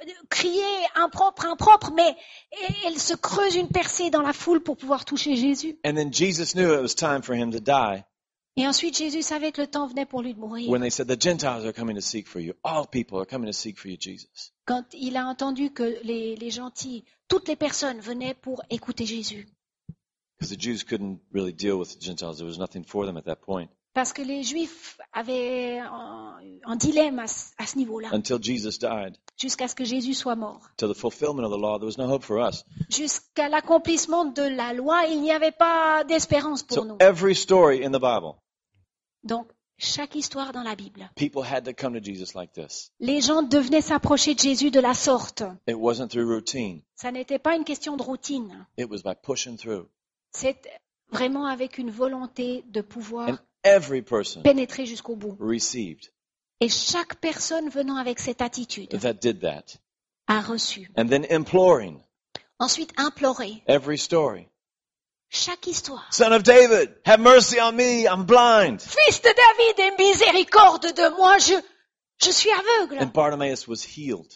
euh, 0.03 0.11
crier 0.29 0.63
impropre, 0.95 1.45
impropre, 1.47 1.91
mais 1.97 2.15
elle, 2.69 2.75
elle 2.87 2.99
se 2.99 3.15
creuse 3.15 3.57
une 3.57 3.69
percée 3.69 4.11
dans 4.11 4.23
la 4.23 4.33
foule 4.33 4.63
pour 4.63 4.77
pouvoir 4.77 5.05
toucher 5.05 5.35
Jésus. 5.37 5.79
And 5.85 5.95
then 5.95 6.13
Jesus 6.13 6.55
knew 6.55 6.73
it 6.73 6.81
was 6.81 6.95
time 6.95 7.23
for 7.23 7.35
him 7.35 7.51
to 7.53 7.59
die 7.61 8.05
Et 8.57 8.67
ensuite, 8.67 8.97
Jésus 8.99 9.23
savait 9.23 9.53
que 9.53 9.61
le 9.61 9.67
temps 9.69 9.87
venait 9.87 10.07
pour 10.07 10.23
lui 10.23 10.35
de 10.35 10.39
mourir. 10.41 10.69
when 10.69 10.81
they 10.83 10.91
said, 10.91 11.07
The 11.09 11.21
Gentiles 11.21 11.65
are 11.65 11.73
coming 11.73 11.95
to 11.97 12.03
seek 12.03 12.27
for 12.29 12.41
you. 12.41 12.53
All 12.65 12.87
people 12.87 13.19
are 13.19 13.27
coming 13.27 13.47
to 13.47 13.53
seek 13.57 13.79
for 13.79 13.89
you, 13.89 13.97
Jesus. 13.99 14.53
Quand 14.67 14.85
il 14.93 15.17
a 15.17 15.27
entendu 15.27 15.71
que 15.71 15.99
les, 16.03 16.37
les 16.37 16.51
gentils, 16.51 17.05
toutes 17.29 17.49
les 17.49 17.57
personnes 17.57 18.01
venaient 18.01 18.35
pour 18.35 18.63
écouter 18.71 19.07
Jésus. 19.07 19.47
Because 20.39 20.51
the 20.55 20.61
Jews 20.61 20.85
couldn't 20.85 21.21
really 21.33 21.53
deal 21.53 21.79
with 21.79 21.97
the 21.99 22.03
Gentiles. 22.03 22.39
There 22.39 22.47
was 22.47 22.59
nothing 22.59 22.85
for 22.85 23.07
them 23.07 23.17
at 23.17 23.25
that 23.27 23.37
point 23.43 23.69
Parce 23.93 24.13
que 24.13 24.23
les 24.23 24.43
Juifs 24.45 24.99
avaient 25.13 25.79
un, 25.81 26.39
un 26.65 26.77
dilemme 26.77 27.19
à, 27.19 27.27
ce- 27.27 27.51
à 27.59 27.67
ce 27.67 27.77
niveau-là, 27.77 28.09
until 28.13 28.39
Jesus 28.41 28.79
died. 28.79 29.17
Jusqu'à 29.41 29.69
ce 29.69 29.75
que 29.75 29.85
Jésus 29.85 30.15
soit 30.15 30.37
mort. 30.37 30.61
To 30.77 30.93
the 30.93 30.97
fulfillment 30.97 31.45
of 31.45 31.51
the 31.53 31.59
law, 31.61 31.79
there 31.79 31.87
was 31.87 31.97
no 31.99 32.09
hope 32.13 32.23
for 32.25 32.39
us. 32.39 32.65
Jusqu'à 32.91 33.49
l'accomplissement 33.49 34.25
de 34.27 34.43
la 34.43 34.73
loi, 34.73 35.07
il 35.07 35.21
n'y 35.23 35.33
avait 35.33 35.53
pas 35.53 36.05
d'espérance 36.05 36.63
pour 36.63 36.77
So 36.77 36.85
nous. 36.85 36.97
every 37.01 37.35
story 37.35 37.85
in 37.85 37.91
the 37.91 38.01
Bible, 38.01 38.35
Donc, 39.25 39.49
chaque 39.79 40.15
histoire 40.15 40.53
dans 40.53 40.63
la 40.63 40.75
Bible, 40.77 41.11
people 41.17 41.43
had 41.43 41.65
to 41.65 41.73
come 41.73 41.95
to 41.95 42.03
Jesus 42.05 42.35
like 42.35 42.53
this. 42.53 42.91
les 43.01 43.21
gens 43.23 43.43
devenaient 43.43 43.81
s'approcher 43.81 44.35
de 44.35 44.41
Jésus 44.41 44.71
de 44.71 44.81
la 44.81 44.93
sorte. 44.95 45.43
It 45.67 45.77
wasn't 45.77 46.09
through 46.09 46.29
routine. 46.29 46.83
Ça 46.97 47.11
n'était 47.11 47.39
pas 47.39 47.57
une 47.57 47.65
question 47.65 47.97
de 47.97 48.03
routine. 48.03 48.67
It 48.77 48.91
was 48.91 48.99
by 49.03 49.15
pushing 49.23 49.57
through. 49.57 49.87
C'est 50.33 50.61
vraiment 51.11 51.47
avec 51.47 51.79
une 51.79 51.91
volonté 51.91 52.63
de 52.69 52.83
pouvoir 52.83 53.29
And 53.31 53.39
every 53.65 54.03
person 54.03 54.43
pénétrer 54.43 54.85
jusqu'au 54.87 55.17
bout. 55.17 55.37
received 55.41 56.13
Et 56.61 56.69
chaque 56.69 57.17
personne 57.17 57.71
venant 57.71 57.97
avec 57.97 58.19
cette 58.19 58.43
attitude 58.43 58.91
that 59.01 59.15
did 59.15 59.41
that. 59.41 59.79
a 60.29 60.41
reçu. 60.41 60.89
And 60.97 61.09
then 61.09 61.25
imploring 61.31 62.03
Ensuite, 62.59 62.93
implorer. 62.99 63.63
every 63.67 63.97
story. 63.97 64.47
Chaque 65.31 65.67
histoire. 65.67 66.07
Son 66.11 66.33
of 66.33 66.43
David, 66.43 66.93
have 67.07 67.21
mercy 67.21 67.59
on 67.61 67.73
me. 67.75 68.07
I'm 68.07 68.27
blind. 68.27 68.83
Fils 68.83 69.23
de 69.23 69.31
David, 69.33 69.79
aie 69.79 69.97
miséricorde 69.97 70.93
de 70.93 71.17
moi, 71.17 71.39
je, 71.39 71.55
je 72.21 72.31
suis 72.31 72.51
aveugle. 72.51 72.99
And 73.01 73.13
Bartimaeus 73.13 73.67
was 73.67 73.83
healed. 73.83 74.31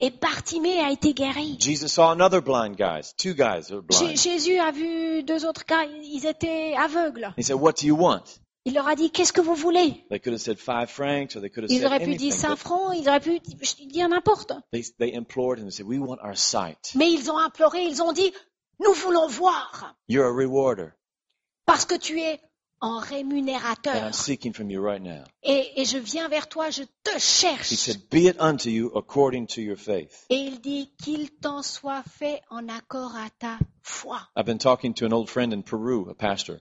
Et 0.00 0.10
Bartimée 0.10 0.80
a 0.80 0.90
été 0.90 1.14
guéri. 1.14 1.56
Jesus 1.60 1.92
saw 1.92 2.10
another 2.10 2.40
blind 2.40 2.76
guys, 2.76 3.12
two 3.16 3.34
guys 3.34 3.70
were 3.70 3.82
blind. 3.82 4.16
Jésus 4.18 4.58
a 4.58 4.72
vu 4.72 5.22
deux 5.22 5.44
autres 5.44 5.64
cas, 5.64 5.84
ils 5.84 6.26
étaient 6.26 6.74
aveugles. 6.74 7.32
He 7.36 7.42
said, 7.42 7.56
What 7.56 7.74
do 7.76 7.86
you 7.86 7.94
want? 7.94 8.24
Il 8.66 8.72
leur 8.74 8.88
a 8.88 8.94
dit, 8.94 9.10
qu'est-ce 9.10 9.32
que 9.32 9.42
vous 9.42 9.54
voulez? 9.54 10.04
They 10.08 10.18
could 10.20 10.32
have 10.32 10.40
said 10.40 10.58
five 10.58 10.88
francs 10.90 11.36
or 11.36 11.40
they 11.42 11.50
could 11.50 11.64
have 11.64 11.70
Ils 11.70 11.80
said 11.82 11.86
auraient 11.90 11.98
pu 12.04 12.14
dire 12.16 12.32
anything. 12.32 12.40
cinq 12.40 12.50
but 12.50 12.58
francs, 12.58 12.96
ils 12.96 13.08
auraient 13.08 13.20
pu 13.20 13.38
dire 13.86 14.08
n'importe. 14.08 14.52
They, 14.72 14.82
they 14.98 15.12
implored 15.14 15.58
him 15.58 15.66
and 15.66 15.70
said, 15.70 15.86
We 15.86 15.98
want 15.98 16.18
our 16.22 16.34
sight. 16.36 16.92
Mais 16.94 17.10
ils 17.12 17.30
ont 17.30 17.38
imploré, 17.38 17.84
ils 17.84 18.00
ont 18.02 18.12
dit, 18.12 18.32
nous 18.80 18.94
voulons 18.94 19.28
voir, 19.28 19.94
You're 20.08 20.26
a 20.26 20.32
rewarder. 20.32 20.92
parce 21.66 21.84
que 21.84 21.94
tu 21.98 22.20
es 22.20 22.40
un 22.80 22.98
And 22.98 23.00
rémunérateur. 23.00 23.94
I'm 23.96 24.12
seeking 24.12 24.52
from 24.54 24.70
you 24.70 24.82
right 24.82 25.00
now. 25.02 25.24
Et, 25.42 25.80
et 25.80 25.84
je 25.86 25.96
viens 25.98 26.28
vers 26.28 26.48
toi, 26.48 26.70
je 26.70 26.82
te 27.02 27.16
He 27.16 27.20
cherche. 27.20 27.68
said, 27.74 28.08
Be 28.10 28.26
it 28.28 28.36
unto 28.40 28.68
you 28.70 28.90
according 28.94 29.46
to 29.48 29.60
your 29.60 29.76
faith. 29.76 30.24
Et 30.30 30.36
il 30.36 30.60
dit 30.60 30.90
qu'il 31.02 31.30
t'en 31.30 31.62
soit 31.62 32.02
fait 32.02 32.40
en 32.50 32.68
accord 32.68 33.14
à 33.14 33.28
ta 33.38 33.58
foi. 33.82 34.20
I've 34.36 34.46
been 34.46 34.58
talking 34.58 34.92
to 34.94 35.06
an 35.06 35.12
old 35.12 35.28
friend 35.30 35.52
in 35.52 35.62
Peru, 35.62 36.08
a 36.10 36.14
pastor, 36.14 36.58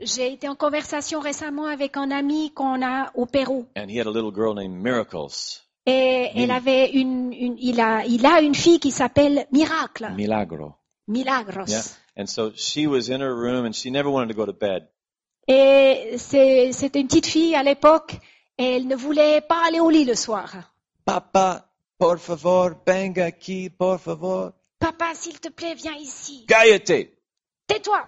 J'ai 0.00 0.32
été 0.32 0.48
en 0.48 0.54
conversation 0.54 1.18
récemment 1.20 1.66
avec 1.66 1.96
un 1.96 2.10
ami 2.10 2.52
qu'on 2.52 2.82
a 2.84 3.10
au 3.14 3.26
Pérou. 3.26 3.66
and 3.76 3.88
he 3.90 3.98
had 3.98 4.06
a 4.06 4.10
little 4.10 4.32
girl 4.32 4.54
named 4.54 4.80
Miracles. 4.80 5.64
Et 5.86 6.30
elle 6.36 6.50
avait 6.50 6.90
une, 6.92 7.32
une- 7.32 7.56
il 7.58 7.80
a, 7.80 8.04
il 8.04 8.24
a 8.26 8.40
une 8.40 8.54
fille 8.54 8.78
qui 8.78 8.90
s'appelle 8.92 9.46
Miracle. 9.52 10.08
Milagro. 10.14 10.74
Milagros. 11.08 11.66
Yeah. 11.68 11.82
And 12.16 12.26
so 12.26 12.52
she 12.54 12.86
was 12.86 13.08
in 13.08 13.20
her 13.22 13.34
room 13.34 13.64
and 13.64 13.72
she 13.72 13.90
never 13.90 14.10
wanted 14.10 14.28
to 14.28 14.34
go 14.34 14.44
to 14.46 14.52
bed. 14.52 14.86
Et 15.48 16.16
c'était 16.18 17.00
une 17.00 17.06
petite 17.08 17.26
fille 17.26 17.54
à 17.56 17.62
l'époque 17.62 18.18
et 18.58 18.76
elle 18.76 18.86
ne 18.86 18.94
voulait 18.96 19.40
pas 19.40 19.62
aller 19.66 19.80
au 19.80 19.88
lit 19.88 20.04
le 20.04 20.14
soir. 20.14 20.52
Papa, 21.06 21.70
por 21.98 22.18
favor, 22.18 22.72
venga 22.86 23.24
aquí, 23.24 23.70
por 23.70 23.98
favor. 23.98 24.52
Papa, 24.78 25.14
s'il 25.14 25.40
te 25.40 25.48
plaît, 25.48 25.74
viens 25.74 25.96
ici. 25.96 26.44
Cállate. 26.46 27.14
Tais-toi. 27.66 28.04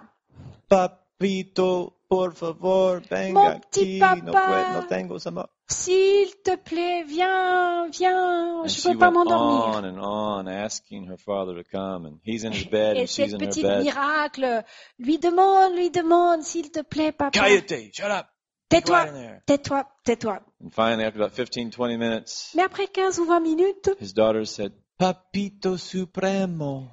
Papito, 1.25 1.93
por 2.09 2.35
favor, 2.35 3.03
venga 3.09 3.33
Mon 3.35 3.61
petit 3.61 4.03
aquí. 4.03 4.23
No, 4.23 4.33
papa. 4.33 4.47
puedo, 4.49 4.81
no 4.81 4.87
tengo 4.89 5.19
sama- 5.19 5.49
S'il 5.69 6.41
te 6.43 6.57
plaît, 6.57 7.05
viens, 7.05 7.89
viens. 7.91 8.63
And 8.63 8.69
Je 8.69 8.83
peux 8.89 8.99
pas 8.99 9.11
m'endormir. 9.11 9.77
on 9.77 9.85
and 9.85 9.99
on, 10.01 10.49
asking 10.49 11.07
her 11.09 11.19
father 11.19 11.55
to 11.63 11.71
come, 11.71 12.07
and 12.07 12.19
he's 12.25 12.43
in 12.45 12.53
his 12.53 12.65
bed 12.65 12.97
Et 12.97 13.01
and 13.03 13.09
she's 13.09 13.33
in 13.35 13.41
her 13.41 13.83
miracle 13.83 14.65
lui 14.99 15.19
demande, 15.19 15.75
lui 15.77 15.91
demande, 15.91 16.43
s'il 16.43 16.71
te 16.73 16.83
plaît, 16.83 17.13
papa. 17.13 17.39
Cállate, 17.39 17.93
shut 17.95 18.11
up. 18.11 18.27
Tais-toi, 18.71 19.07
tais-toi, 19.47 19.85
tais-toi. 20.05 20.41
And 20.63 20.71
finally, 20.73 21.05
after 21.05 21.21
about 21.21 21.35
15, 21.35 21.71
20 21.71 21.99
minutes, 21.99 22.53
Mais 22.55 22.63
après 22.65 22.87
15 22.89 23.19
ou 23.21 23.27
20 23.27 23.41
minutes, 23.41 23.91
his 24.01 24.15
daughter 24.15 24.47
said, 24.47 24.73
Papito 24.99 25.77
Supremo. 25.77 26.89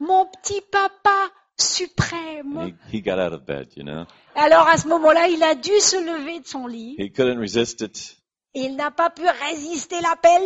mon 0.00 0.26
petit 0.26 0.60
papa 0.70 1.30
suprême. 1.60 2.74
He, 2.90 2.98
he 2.98 3.02
got 3.02 3.18
out 3.18 3.32
of 3.32 3.44
bed, 3.44 3.68
you 3.76 3.84
know. 3.84 4.06
Alors 4.34 4.66
à 4.68 4.76
ce 4.76 4.88
moment-là, 4.88 5.28
il 5.28 5.42
a 5.42 5.54
dû 5.54 5.78
se 5.80 5.96
lever 5.96 6.40
de 6.40 6.46
son 6.46 6.66
lit. 6.66 6.96
He 6.98 7.10
couldn't 7.12 7.38
resist 7.38 7.80
it. 7.80 8.16
Il 8.54 8.76
n'a 8.76 8.90
pas 8.90 9.10
pu 9.10 9.22
résister 9.48 10.00
l'appel. 10.00 10.42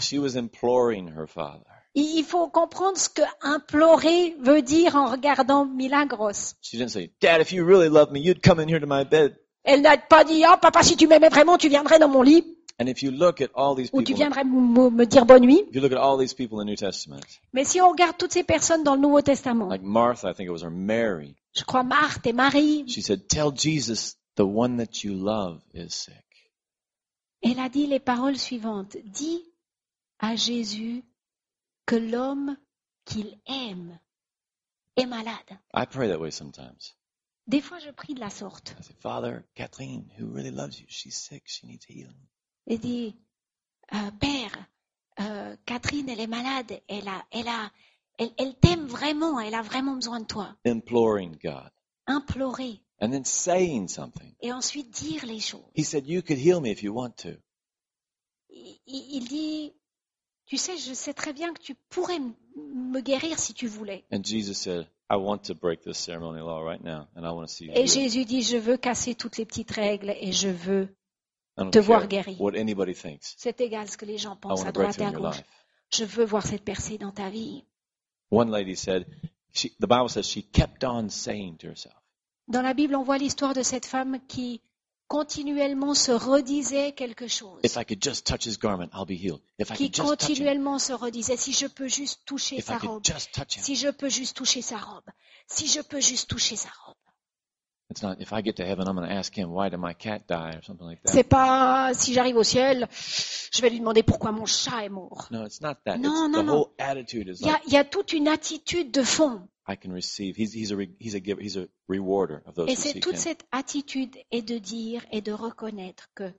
She 0.00 0.14
was 0.14 0.36
imploring 0.36 1.08
her 1.08 1.26
father. 1.26 1.66
Il 1.94 2.24
faut 2.24 2.48
comprendre 2.48 2.96
ce 2.96 3.10
que 3.10 3.22
implorer 3.42 4.34
veut 4.40 4.62
dire 4.62 4.96
en 4.96 5.06
regardant 5.06 5.66
Milagros. 5.66 6.54
She 6.62 6.78
didn't 6.78 6.88
say, 6.88 7.10
Dad, 7.20 7.42
if 7.42 7.52
you 7.52 7.66
really 7.66 7.90
love 7.90 8.10
me, 8.10 8.20
you'd 8.20 8.42
come 8.42 8.60
in 8.60 8.68
here 8.68 8.80
to 8.80 8.86
my 8.86 9.04
bed. 9.04 9.36
Elle 9.64 9.82
n'a 9.82 9.96
pas 9.98 10.24
dit, 10.24 10.42
ah 10.44 10.56
papa, 10.56 10.82
si 10.82 10.96
tu 10.96 11.06
m'aimais 11.06 11.28
vraiment, 11.28 11.58
tu 11.58 11.68
viendrais 11.68 11.98
dans 11.98 12.08
mon 12.08 12.22
lit, 12.22 12.44
And 12.78 12.88
if 12.88 13.02
you 13.02 13.10
look 13.10 13.40
at 13.40 13.50
all 13.54 13.74
these 13.74 13.90
ou 13.92 14.02
tu 14.02 14.14
people, 14.14 14.18
viendrais 14.18 14.44
me 14.44 14.90
me 14.90 15.06
dire 15.06 15.24
bonne 15.24 15.42
nuit? 15.42 15.66
if 15.68 15.74
you 15.74 15.80
look 15.80 15.92
at 15.92 15.98
all 15.98 16.16
these 16.16 16.34
people 16.34 16.60
in 16.60 16.66
the 16.66 16.70
New 16.70 16.76
Testament, 16.76 17.24
Mais 17.52 17.64
si 17.64 17.80
on 17.80 17.90
regarde 17.90 18.16
toutes 18.18 18.32
ces 18.32 18.44
personnes 18.44 18.82
dans 18.82 18.94
le 18.94 19.00
Nouveau 19.00 19.20
Testament, 19.22 19.68
like 19.68 19.82
Martha, 19.82 20.28
I 20.30 20.32
think 20.34 20.48
it 20.48 20.52
was, 20.52 20.64
or 20.64 20.70
Mary, 20.70 21.36
je 21.54 21.64
crois 21.64 21.82
Marthe 21.84 22.26
et 22.26 22.32
Marie, 22.32 22.84
she 22.88 23.02
said, 23.02 23.28
Tell 23.28 23.52
Jesus 23.52 24.16
the 24.36 24.46
one 24.46 24.78
that 24.78 25.04
you 25.04 25.14
love 25.14 25.60
is 25.74 25.90
sick. 25.94 26.14
elle 27.42 27.58
a 27.60 27.68
dit 27.68 27.86
les 27.86 28.00
paroles 28.00 28.38
suivantes. 28.38 28.96
Dis 29.04 29.42
à 30.18 30.36
Jésus 30.36 31.02
que 31.86 31.96
l'homme 31.96 32.56
qu'il 33.04 33.38
aime 33.46 33.98
est 34.96 35.06
malade. 35.06 35.58
I 35.74 35.84
pray 35.86 36.08
that 36.08 36.18
way 36.20 36.30
sometimes. 36.30 36.94
Des 37.48 37.60
fois, 37.60 37.80
je 37.80 37.90
prie 37.90 38.14
de 38.14 38.20
la 38.20 38.30
sorte. 38.30 38.76
I 38.78 38.82
say, 38.84 38.94
Father, 39.00 39.44
Kathleen, 39.56 40.08
who 40.16 40.26
really 40.28 40.52
loves 40.52 40.78
you, 40.80 40.86
she's 40.88 41.16
sick, 41.16 41.42
she 41.46 41.66
needs 41.66 41.84
healing. 41.84 42.14
Et 42.66 42.78
dit, 42.78 43.16
euh, 43.94 44.10
Père, 44.20 44.52
euh, 45.20 45.56
Catherine, 45.66 46.08
elle 46.08 46.20
est 46.20 46.26
malade, 46.26 46.80
elle 46.88 47.08
a, 47.08 47.24
elle 47.30 47.48
a, 47.48 47.70
elle, 48.18 48.30
elle 48.38 48.54
t'aime 48.56 48.86
vraiment, 48.86 49.40
elle 49.40 49.54
a 49.54 49.62
vraiment 49.62 49.94
besoin 49.94 50.20
de 50.20 50.26
toi. 50.26 50.56
Imploring 50.64 51.36
God. 51.42 51.70
Implorer 52.06 52.80
And 53.00 53.10
then 53.10 53.24
saying 53.24 53.88
something. 53.88 54.32
et 54.40 54.52
ensuite 54.52 54.90
dire 54.90 55.24
les 55.26 55.40
choses. 55.40 55.64
He 55.76 55.84
said, 55.84 56.06
You 56.06 56.22
could 56.22 56.38
heal 56.38 56.60
me 56.60 56.70
if 56.70 56.82
you 56.82 56.92
want 56.94 57.16
to. 57.22 57.30
Il, 58.50 58.78
il- 58.86 59.16
il 59.16 59.28
dit, 59.28 59.72
tu 60.46 60.56
sais, 60.56 60.76
je 60.76 60.92
sais 60.94 61.14
très 61.14 61.32
bien 61.32 61.52
que 61.52 61.60
tu 61.60 61.74
pourrais 61.88 62.18
me 62.56 63.00
guérir 63.00 63.38
si 63.38 63.54
tu 63.54 63.66
voulais. 63.66 64.04
And 64.12 64.22
Jesus 64.24 64.54
said, 64.54 64.86
I 65.10 65.16
want 65.16 65.38
to 65.48 65.54
break 65.54 65.82
this 65.82 65.98
ceremonial 65.98 66.46
law 66.46 66.62
right 66.62 66.82
now, 66.82 67.08
and 67.16 67.24
I 67.26 67.32
want 67.32 67.46
to 67.48 67.52
see 67.52 67.66
you. 67.66 67.72
Et. 67.74 67.86
Jésus 67.86 68.24
dit, 68.24 68.42
je 68.42 68.56
veux 68.56 68.76
casser 68.76 69.14
toutes 69.14 69.36
les 69.36 69.46
petites 69.46 69.70
règles 69.72 70.10
et 70.20 70.32
je 70.32 70.48
veux, 70.48 70.88
te 71.70 71.78
voir 71.78 72.08
guéri. 72.08 72.36
what 72.38 72.54
anybody 72.56 72.94
thinks. 72.94 73.34
c'est 73.36 73.60
égal 73.60 73.88
ce 73.88 73.96
que 73.96 74.06
les 74.06 74.18
gens 74.18 74.36
pensent 74.36 74.64
à 74.64 74.72
droite 74.72 74.98
et 74.98 75.04
à 75.04 75.12
gauche. 75.12 75.42
Je 75.92 76.04
veux 76.04 76.24
voir 76.24 76.46
cette 76.46 76.64
percée 76.64 76.96
dans 76.98 77.12
ta 77.12 77.28
vie. 77.28 77.64
One 78.30 78.50
lady 78.50 78.76
said, 78.76 79.06
she, 79.52 79.68
the 79.78 79.86
Bible 79.86 80.08
says 80.08 80.24
she 80.24 80.42
kept 80.42 80.84
on 80.84 81.10
saying 81.10 81.58
to 81.58 81.68
herself, 81.68 81.94
Dans 82.48 82.62
la 82.62 82.72
Bible, 82.72 82.96
on 82.96 83.02
voit 83.02 83.18
l'histoire 83.18 83.52
de 83.52 83.62
cette 83.62 83.86
femme 83.86 84.18
qui 84.26 84.62
continuellement 85.06 85.92
se 85.92 86.10
redisait 86.10 86.92
quelque 86.92 87.28
chose. 87.28 87.60
If 87.62 87.76
I 87.76 87.84
could 87.84 88.02
just 88.02 88.26
touch 88.26 88.46
his 88.46 88.56
garment, 88.56 88.88
I'll 88.94 89.04
be 89.04 89.20
healed. 89.22 89.42
If 89.58 89.70
I 89.70 89.74
qui 89.74 89.90
could 89.90 89.94
just 89.94 90.08
touch 90.08 90.22
him, 90.22 90.26
continuellement 90.28 90.78
se 90.78 90.94
redisait, 90.94 91.36
si 91.36 91.52
je 91.52 91.66
peux 91.66 91.88
juste 91.88 92.22
toucher 92.24 92.56
if 92.56 92.64
sa 92.64 92.76
I 92.76 92.78
could 92.78 92.88
robe, 92.88 93.04
just 93.04 93.32
touch 93.34 93.58
him. 93.58 93.62
si 93.62 93.76
je 93.76 93.88
peux 93.88 94.08
juste 94.08 94.34
toucher 94.36 94.62
sa 94.62 94.78
robe, 94.78 95.04
si 95.46 95.66
je 95.66 95.82
peux 95.82 96.00
juste 96.00 96.30
toucher 96.30 96.56
sa 96.56 96.70
robe. 96.86 96.91
C'est 101.04 101.24
pas 101.28 101.90
si 101.94 102.12
j'arrive 102.12 102.36
au 102.36 102.42
ciel, 102.42 102.88
je 102.90 103.60
vais 103.60 103.70
lui 103.70 103.78
demander 103.80 104.02
pourquoi 104.02 104.32
mon 104.32 104.46
chat 104.46 104.84
est 104.84 104.88
mort. 104.88 105.28
No, 105.30 105.44
it's 105.44 105.60
not 105.60 105.74
that. 105.84 105.98
No, 105.98 106.26
it's, 106.26 106.32
no, 106.32 106.42
the 106.42 106.46
no. 106.46 106.52
whole 106.52 106.70
attitude 106.78 107.28
is 107.28 107.40
Il 107.40 107.46
y 107.46 107.50
a, 107.50 107.52
like, 107.52 107.62
il 107.66 107.72
y 107.72 107.76
a 107.76 107.84
toute 107.84 108.12
une 108.12 108.28
attitude 108.28 108.90
de 108.90 109.02
fond. 109.02 109.48
I 109.68 109.76
can 109.76 109.92
receive. 109.92 110.36
He's, 110.36 110.54
he's 110.54 110.72
a, 110.72 110.76
re- 110.76 110.94
he's 110.98 111.14
a 111.14 111.20
giver, 111.20 111.40
he's 111.40 111.56
a 111.56 111.68
rewarder 111.88 112.42
of 112.46 112.54
those 112.54 112.68
Et 112.68 112.74
c'est 112.76 112.98
toute 113.00 113.14
him. 113.14 113.18
cette 113.18 113.44
attitude 113.52 114.16
et 114.30 114.42
de 114.42 114.58
dire 114.58 115.04
et 115.12 115.20
de 115.20 115.32
reconnaître 115.32 116.08
que 116.14 116.32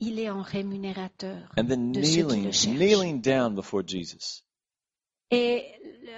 il 0.00 0.18
est 0.20 0.28
un 0.28 0.42
rémunérateur. 0.42 1.52
And 1.56 1.66
then 1.66 1.92
de 1.92 2.02
ceux 2.02 2.26
qui 2.26 2.36
kneeling, 2.36 2.44
le 2.44 2.78
kneeling 2.78 3.20
down 3.20 3.54
before 3.54 3.82
Jesus. 3.86 4.42
Et 5.30 5.66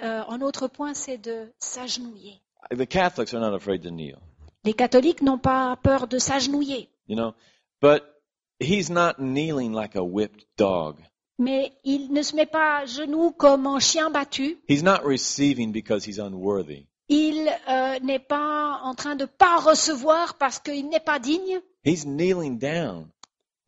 euh, 0.03 0.23
un 0.27 0.41
autre 0.41 0.67
point, 0.67 0.93
c'est 0.93 1.17
de 1.17 1.51
s'agenouiller. 1.59 2.41
The 2.71 2.87
Catholics 2.87 3.33
are 3.33 3.41
not 3.41 3.53
afraid 3.55 3.81
to 3.83 3.89
kneel, 3.89 4.19
Les 4.63 4.73
catholiques 4.73 5.21
n'ont 5.21 5.39
pas 5.39 5.75
peur 5.81 6.07
de 6.07 6.19
s'agenouiller, 6.19 6.89
you 7.07 7.15
know, 7.15 7.33
but 7.81 8.03
he's 8.59 8.89
not 8.89 9.19
kneeling 9.19 9.73
like 9.73 9.95
a 9.95 10.03
whipped 10.03 10.45
dog. 10.57 10.97
mais 11.39 11.73
il 11.83 12.13
ne 12.13 12.21
se 12.21 12.35
met 12.35 12.45
pas 12.45 12.81
à 12.81 12.85
genoux 12.85 13.31
comme 13.31 13.65
un 13.65 13.79
chien 13.79 14.11
battu. 14.11 14.57
He's 14.69 14.83
not 14.83 14.99
receiving 15.03 15.71
because 15.71 16.05
he's 16.07 16.19
unworthy. 16.19 16.85
Il 17.09 17.51
euh, 17.67 17.99
n'est 18.03 18.19
pas 18.19 18.79
en 18.83 18.93
train 18.93 19.15
de 19.15 19.25
pas 19.25 19.57
recevoir 19.59 20.35
parce 20.35 20.59
qu'il 20.59 20.87
n'est 20.89 20.99
pas 20.99 21.19
digne. 21.19 21.59
He's 21.83 22.05
kneeling 22.05 22.59
down 22.59 23.07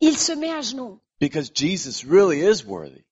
Il 0.00 0.16
se 0.16 0.32
met 0.32 0.52
à 0.52 0.60
genoux 0.60 1.00
because 1.20 1.50
Jesus 1.52 2.04
really 2.06 2.40
is 2.40 2.64
worthy. 2.64 3.04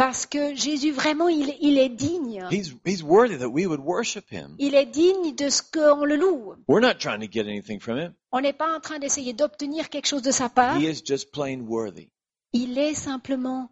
Parce 0.00 0.24
que 0.24 0.54
Jésus 0.54 0.92
vraiment 0.92 1.28
il, 1.28 1.54
il 1.60 1.76
est 1.76 1.90
digne. 1.90 2.42
He's, 2.50 2.74
he's 2.86 3.02
worthy 3.02 3.36
that 3.36 3.48
we 3.50 3.66
would 3.66 3.80
worship 3.80 4.24
him. 4.30 4.56
Il 4.58 4.74
est 4.74 4.86
digne 4.86 5.34
de 5.34 5.50
ce 5.50 5.60
qu'on 5.62 6.06
le 6.06 6.16
loue. 6.16 6.54
We're 6.68 6.80
not 6.80 6.94
trying 6.98 7.20
to 7.20 7.30
get 7.30 7.42
anything 7.46 7.80
from 7.80 7.98
him. 7.98 8.14
On 8.32 8.40
n'est 8.40 8.54
pas 8.56 8.74
en 8.74 8.80
train 8.80 8.98
d'essayer 8.98 9.34
d'obtenir 9.34 9.90
quelque 9.90 10.06
chose 10.06 10.22
de 10.22 10.30
sa 10.30 10.48
part. 10.48 10.78
He 10.80 10.86
is 10.88 11.02
just 11.04 11.30
plain 11.32 11.66
worthy. 11.68 12.08
Il 12.54 12.78
est 12.78 12.94
simplement 12.94 13.68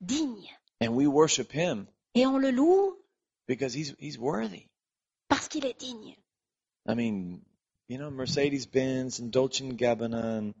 digne. 0.00 0.48
And 0.82 0.88
we 0.88 1.06
worship 1.06 1.52
him 1.52 1.86
Et 2.16 2.26
on 2.26 2.38
le 2.38 2.50
loue 2.50 2.96
because 3.46 3.74
he's, 3.76 3.94
he's 4.00 4.18
worthy. 4.18 4.66
parce 5.28 5.46
qu'il 5.46 5.64
est 5.64 5.78
digne. 5.78 6.16
I 6.88 6.94
mean, 6.96 7.40
you 7.88 7.98
know, 7.98 8.10
Mercedes 8.10 8.66
Benz 8.66 9.20
and 9.20 9.30
Dolce 9.30 9.60
and 9.62 9.76
Gabbana 9.76 10.38
and 10.38 10.52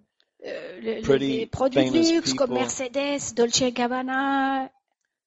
Euh, 0.46 0.80
le- 0.80 1.02
Pretty 1.02 1.38
les 1.38 1.46
produits 1.46 1.90
de 1.90 2.14
luxe 2.14 2.32
comme. 2.34 2.52
Mercedes, 2.54 3.34
Dolce 3.34 3.72
Gabbana, 3.72 4.70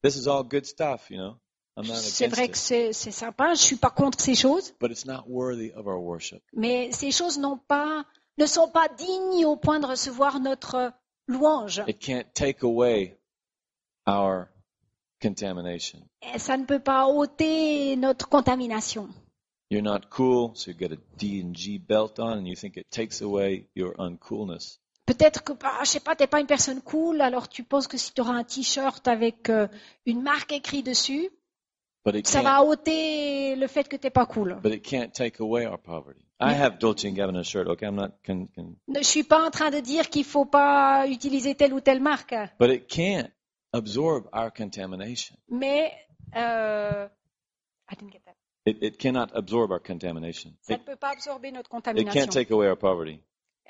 this 0.02 0.16
is 0.16 0.28
all 0.28 0.44
good 0.44 0.66
stuff, 0.66 1.10
you 1.10 1.18
know? 1.18 1.38
I'm 1.78 1.88
not 1.88 1.98
c'est 1.98 2.28
vrai 2.28 2.50
que 2.50 2.58
c'est 2.58 2.92
c'est 2.92 3.12
sympa, 3.12 3.54
je 3.54 3.62
suis 3.62 3.78
pas 3.78 3.90
contre 3.90 4.20
ces 4.20 4.36
choses, 4.36 4.74
but 4.80 4.92
it's 4.92 5.06
not 5.06 5.24
worthy 5.28 5.72
of 5.72 5.88
our 5.88 6.00
worship. 6.00 6.42
mais 6.54 6.92
ces 6.92 7.12
choses 7.12 7.40
n'ont 7.40 7.58
pas, 7.58 8.06
ne 8.38 8.46
sont 8.46 8.70
pas 8.70 8.90
dignes 8.90 9.46
au 9.46 9.56
point 9.56 9.80
de 9.80 9.86
recevoir 9.86 10.40
notre 10.42 10.92
louange. 11.28 11.82
It 11.88 12.00
can't 12.00 12.26
take 12.34 12.62
away 12.64 13.18
our 14.06 14.48
contamination. 15.22 16.00
Et 16.34 16.40
ça 16.40 16.58
ne 16.58 16.66
peut 16.66 16.80
pas 16.82 17.08
ôter 17.08 17.96
notre 17.96 18.28
contamination. 18.28 19.08
You're 19.70 19.82
not 19.82 20.10
cool, 20.10 20.52
so 20.56 20.72
you 20.72 20.78
get 20.78 20.92
a 20.92 20.98
D 21.18 21.42
and 21.42 21.56
G 21.56 21.78
belt 21.78 22.20
on, 22.20 22.40
and 22.40 22.46
you 22.46 22.56
think 22.56 22.76
it 22.76 22.92
takes 22.92 23.22
away 23.22 23.70
your 23.76 23.96
uncoolness. 23.98 24.81
Peut-être 25.06 25.44
que, 25.44 25.54
bah, 25.54 25.74
je 25.82 25.90
sais 25.90 26.00
pas, 26.00 26.16
t'es 26.16 26.28
pas 26.28 26.40
une 26.40 26.48
personne 26.48 26.82
cool, 26.82 27.22
alors 27.22 27.50
tu 27.50 27.64
penses 27.64 27.88
que 27.88 27.98
si 27.98 28.14
tu 28.14 28.22
auras 28.22 28.34
un 28.34 28.44
t-shirt 28.44 29.08
avec 29.08 29.50
euh, 29.50 29.68
une 30.06 30.22
marque 30.22 30.52
écrite 30.54 30.86
dessus, 30.86 31.30
But 32.04 32.16
it 32.16 32.28
ça 32.28 32.42
va 32.42 32.64
ôter 32.64 33.56
le 33.56 33.68
fait 33.68 33.88
que 33.88 33.96
t'es 33.96 34.10
pas 34.10 34.26
cool. 34.26 34.58
But 34.64 34.74
it 34.74 34.84
can't 34.84 35.12
take 35.14 35.40
away 35.40 35.68
our 35.68 35.78
poverty. 35.78 36.26
I 36.40 36.54
have 36.54 36.80
Dolce 36.80 37.06
and 37.06 37.14
Gabbana 37.16 37.44
shirt. 37.44 37.68
Okay, 37.68 37.86
I'm 37.86 37.96
not. 37.96 38.14
Can, 38.24 38.48
can, 38.56 38.76
Je 38.88 39.04
suis 39.04 39.24
pas 39.24 39.46
en 39.46 39.52
train 39.52 39.70
de 39.70 39.80
dire 39.80 40.10
qu'il 40.10 40.24
faut 40.24 40.46
pas 40.46 41.06
utiliser 41.08 41.54
telle 41.54 41.74
ou 41.74 41.80
telle 41.82 42.00
marque, 42.02 42.34
but 42.60 42.72
it 42.72 42.88
can't 42.88 43.30
absorb 43.74 44.28
our 44.34 44.52
contamination. 44.52 45.36
mais 45.50 45.92
euh, 46.36 47.08
I 47.92 47.96
didn't 47.96 48.12
get 48.12 48.22
that. 48.26 48.36
It, 48.66 48.78
it 48.82 48.98
cannot 48.98 49.28
absorb 49.36 49.72
our 49.72 49.82
contamination. 49.82 50.54
ça 50.62 50.74
ne 50.74 50.80
peut 50.80 50.96
pas 50.96 51.10
absorber 51.12 51.52
notre 51.52 51.68
it 51.68 51.72
contamination. 51.72 52.12
can't 52.12 52.32
take 52.32 52.52
away 52.52 52.68
our 52.68 52.78
poverty. 52.78 53.20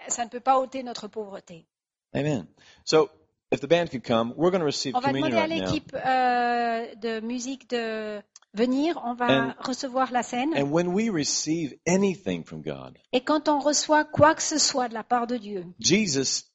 Ça 0.07 0.25
ne 0.25 0.29
peut 0.29 0.39
pas 0.39 0.59
ôter 0.59 0.83
notre 0.83 1.07
pauvreté. 1.07 1.65
Amen. 2.13 2.45
So, 2.85 3.09
if 3.51 3.59
the 3.61 3.67
band 3.67 3.87
could 3.87 4.03
come, 4.05 4.33
we're 4.37 4.51
going 4.51 4.59
to 4.59 4.65
receive 4.65 4.95
On 4.95 4.99
va 4.99 5.07
communion 5.09 5.29
demander 5.29 5.53
à 5.53 5.55
right 5.55 5.71
l'équipe 5.71 5.93
euh, 5.95 6.95
de 6.95 7.19
musique 7.25 7.69
de 7.69 8.21
venir. 8.53 8.99
On 9.05 9.13
va 9.13 9.27
And- 9.49 9.53
recevoir 9.59 10.11
la 10.11 10.23
scène. 10.23 10.53
And 10.57 10.71
when 10.71 10.87
we 10.87 11.09
receive 11.09 11.77
anything 11.87 12.43
from 12.43 12.61
God, 12.61 12.97
Et 13.13 13.21
quand 13.21 13.47
on 13.49 13.59
reçoit 13.59 14.03
quoi 14.05 14.35
que 14.35 14.41
ce 14.43 14.57
soit 14.57 14.89
de 14.89 14.93
la 14.93 15.03
part 15.03 15.27
de 15.27 15.37
Dieu, 15.37 15.65
Jesus 15.79 16.45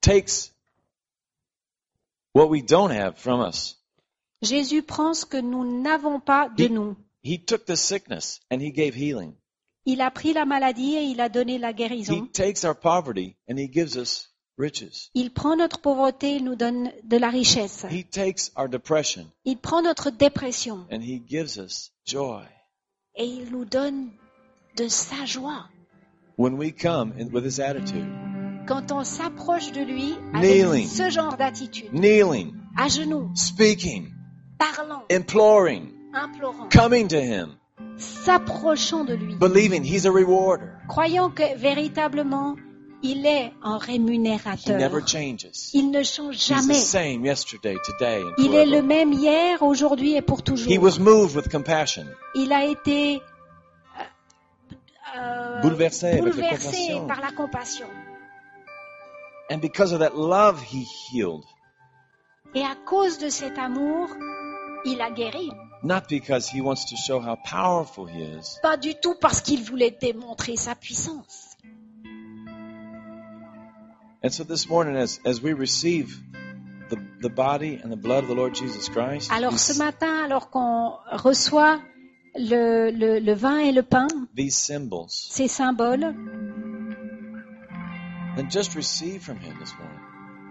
takes 0.00 0.52
what 2.34 2.48
we 2.48 2.62
don't 2.62 2.90
have 2.90 3.16
from 3.16 3.40
us. 3.40 3.80
Jésus 4.42 4.82
prend 4.82 5.14
ce 5.14 5.24
que 5.24 5.36
nous 5.38 5.80
n'avons 5.82 6.20
pas 6.20 6.48
de 6.50 6.64
He- 6.64 6.70
nous. 6.70 6.96
He 7.22 7.38
took 7.42 7.64
the 7.64 7.76
sickness 7.76 8.40
and 8.50 8.60
he 8.60 8.70
gave 8.70 8.94
healing. 8.94 9.34
Il 9.86 10.00
a 10.00 10.10
pris 10.10 10.32
la 10.32 10.44
maladie 10.44 10.94
et 10.96 11.02
il 11.04 11.20
a 11.20 11.28
donné 11.28 11.58
la 11.58 11.70
He 11.70 11.74
guérison. 11.74 12.26
takes 12.32 12.64
our 12.64 12.74
poverty 12.74 13.36
and 13.48 13.58
he 13.58 13.68
gives 13.70 13.96
us 13.96 14.30
riches. 14.58 15.10
Il 15.14 15.30
prend 15.32 15.56
notre 15.56 15.80
pauvreté, 15.80 16.36
il 16.36 16.44
nous 16.44 16.56
donne 16.56 16.90
de 17.02 17.16
la 17.18 17.28
richesse. 17.28 17.84
He 17.90 18.04
takes 18.04 18.50
our 18.56 18.68
depression 18.68 19.26
Il 19.44 19.58
prend 19.58 19.82
notre 19.82 20.10
dépression 20.10 20.86
and 20.90 21.00
he 21.02 21.20
gives 21.26 21.58
us 21.58 21.92
joy. 22.06 22.44
et 23.16 23.26
il 23.26 23.50
nous 23.52 23.64
donne 23.64 24.10
de 24.76 24.88
sa 24.88 25.24
joie. 25.26 25.68
When 26.36 26.54
we 26.56 26.72
come 26.72 27.12
in, 27.18 27.28
with 27.32 27.44
this 27.44 27.60
attitude, 27.60 28.06
Quand 28.66 28.90
on 28.90 29.04
s'approche 29.04 29.70
de 29.72 29.82
lui 29.82 30.14
avec 30.32 30.50
Kneeling. 30.50 30.88
ce 30.88 31.10
genre 31.10 31.36
d'attitude, 31.36 31.92
kneeling, 31.92 32.54
à 32.76 32.88
genoux, 32.88 33.30
speaking, 33.36 34.08
parlant, 34.58 35.02
imploring, 35.10 35.92
implorant, 36.14 36.68
coming 36.70 37.06
to 37.08 37.20
him, 37.20 37.56
s'approchant 37.96 39.04
de 39.04 39.14
lui, 39.14 39.34
believing 39.36 39.82
he's 39.84 40.06
a 40.06 40.10
rewarder. 40.10 40.66
croyant 40.88 41.30
que 41.30 41.56
véritablement 41.56 42.56
il 43.02 43.26
est 43.26 43.52
un 43.62 43.78
He 43.78 43.98
never 43.98 44.08
rémunérateur. 44.08 45.06
changes. 45.06 45.46
Il 45.74 45.90
ne 45.90 46.02
change 46.02 46.36
He's 46.36 46.46
the 46.46 46.54
jamais. 46.54 46.74
same 46.74 47.24
yesterday, 47.26 47.76
today, 47.84 48.22
and 48.22 48.32
Il 48.38 48.54
est 48.54 48.64
le 48.64 48.80
même 48.82 49.12
hier, 49.12 49.62
aujourd'hui 49.62 50.14
et 50.16 50.22
pour 50.22 50.38
He 50.38 50.42
toujours. 50.44 50.82
was 50.82 50.98
moved 50.98 51.36
with 51.36 51.50
compassion, 51.50 52.06
Il 52.34 52.50
a 52.52 52.64
été 52.64 53.20
euh, 55.16 55.18
euh, 55.18 55.60
bouleversé 55.60 56.20
la 56.22 57.00
par 57.06 57.20
la 57.20 57.30
compassion. 57.32 57.86
And 59.50 59.58
because 59.60 59.92
of 59.92 59.98
that 60.00 60.14
love, 60.16 60.62
he 60.62 60.84
healed. 61.12 61.44
Et 62.54 62.62
à 62.62 62.74
cause 62.86 63.18
de 63.18 63.28
cet 63.28 63.58
amour, 63.58 64.08
il 64.86 65.00
a 65.02 65.10
guéri. 65.10 65.50
Not 65.84 66.08
because 66.08 66.48
he 66.48 66.62
wants 66.62 66.86
to 66.86 66.96
show 66.96 67.20
how 67.20 67.36
powerful 67.36 68.06
he 68.06 68.22
is, 68.22 68.58
Pas 68.62 68.76
du 68.78 68.94
tout 68.94 69.14
parce 69.20 69.40
qu'il 69.42 69.62
voulait 69.62 69.90
démontrer 69.90 70.56
sa 70.56 70.74
puissance. 70.74 71.56
And 74.22 74.30
so 74.32 74.42
this 74.44 74.66
morning, 74.68 74.96
as, 74.96 75.20
as 75.26 75.42
we 75.42 75.52
receive 75.52 76.18
the, 76.88 76.96
the 77.20 77.28
body 77.28 77.78
and 77.82 77.92
the 77.92 77.96
blood 77.96 78.22
of 78.24 78.28
the 78.30 78.34
Lord 78.34 78.54
Jesus 78.54 78.88
Christ, 78.88 79.30
Alors 79.30 79.58
ce 79.58 79.76
matin, 79.76 80.24
alors 80.24 80.48
qu'on 80.48 80.94
reçoit 81.12 81.78
le, 82.34 82.90
le- 82.90 83.18
le 83.20 83.34
vin 83.34 83.58
et 83.58 83.72
le 83.72 83.82
pain, 83.82 84.06
these 84.34 84.56
symbols, 84.56 85.10
ces 85.10 85.48
symboles, 85.48 86.14
then 88.36 88.48
just 88.50 88.74
receive 88.74 89.22
from 89.22 89.36
Him 89.38 89.54
this 89.60 89.74
morning. 89.78 90.00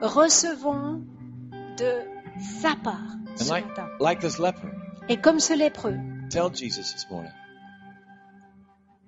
recevons 0.01 1.01
de 1.77 2.03
sa 2.61 2.75
part 2.75 2.99
And 3.27 3.37
ce 3.39 3.49
like, 3.49 3.65
matin. 3.69 3.89
like 3.99 4.19
this 4.21 4.37
leper, 4.37 4.71
Et 5.09 5.17
comme 5.17 5.39
ce 5.39 5.53
lépreux, 5.53 5.95
tell 6.29 6.49
Jesus 6.53 6.93
this 6.93 7.05
morning, 7.11 7.31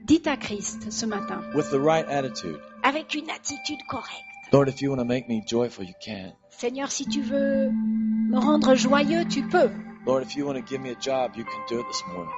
dites 0.04 0.28
à 0.28 0.36
Christ 0.36 0.92
ce 0.92 1.06
matin, 1.06 1.42
with 1.56 1.70
the 1.72 1.80
right 1.80 2.06
attitude, 2.10 2.60
avec 2.84 3.14
une 3.14 3.30
attitude 3.30 3.80
correcte, 3.88 4.26
Lord, 4.52 4.68
if 4.68 4.82
you 4.82 4.90
want 4.90 5.00
to 5.00 5.06
make 5.06 5.30
me 5.30 5.42
joyful, 5.48 5.86
you 5.86 5.94
can. 6.06 6.34
Seigneur, 6.50 6.92
si 6.92 7.06
tu 7.06 7.22
veux 7.22 7.72
me 7.72 8.38
rendre 8.38 8.76
joyeux, 8.76 9.26
tu 9.26 9.44
peux. 9.48 9.70
Lord, 10.06 10.22
if 10.22 10.36
you 10.36 10.46
want 10.46 10.56
to 10.56 10.62
give 10.62 10.82
me 10.82 10.92
a 10.92 11.00
job, 11.00 11.32
you 11.36 11.46
can 11.46 11.66
do 11.70 11.80
it 11.80 11.86
this 11.88 12.04
morning. 12.14 12.34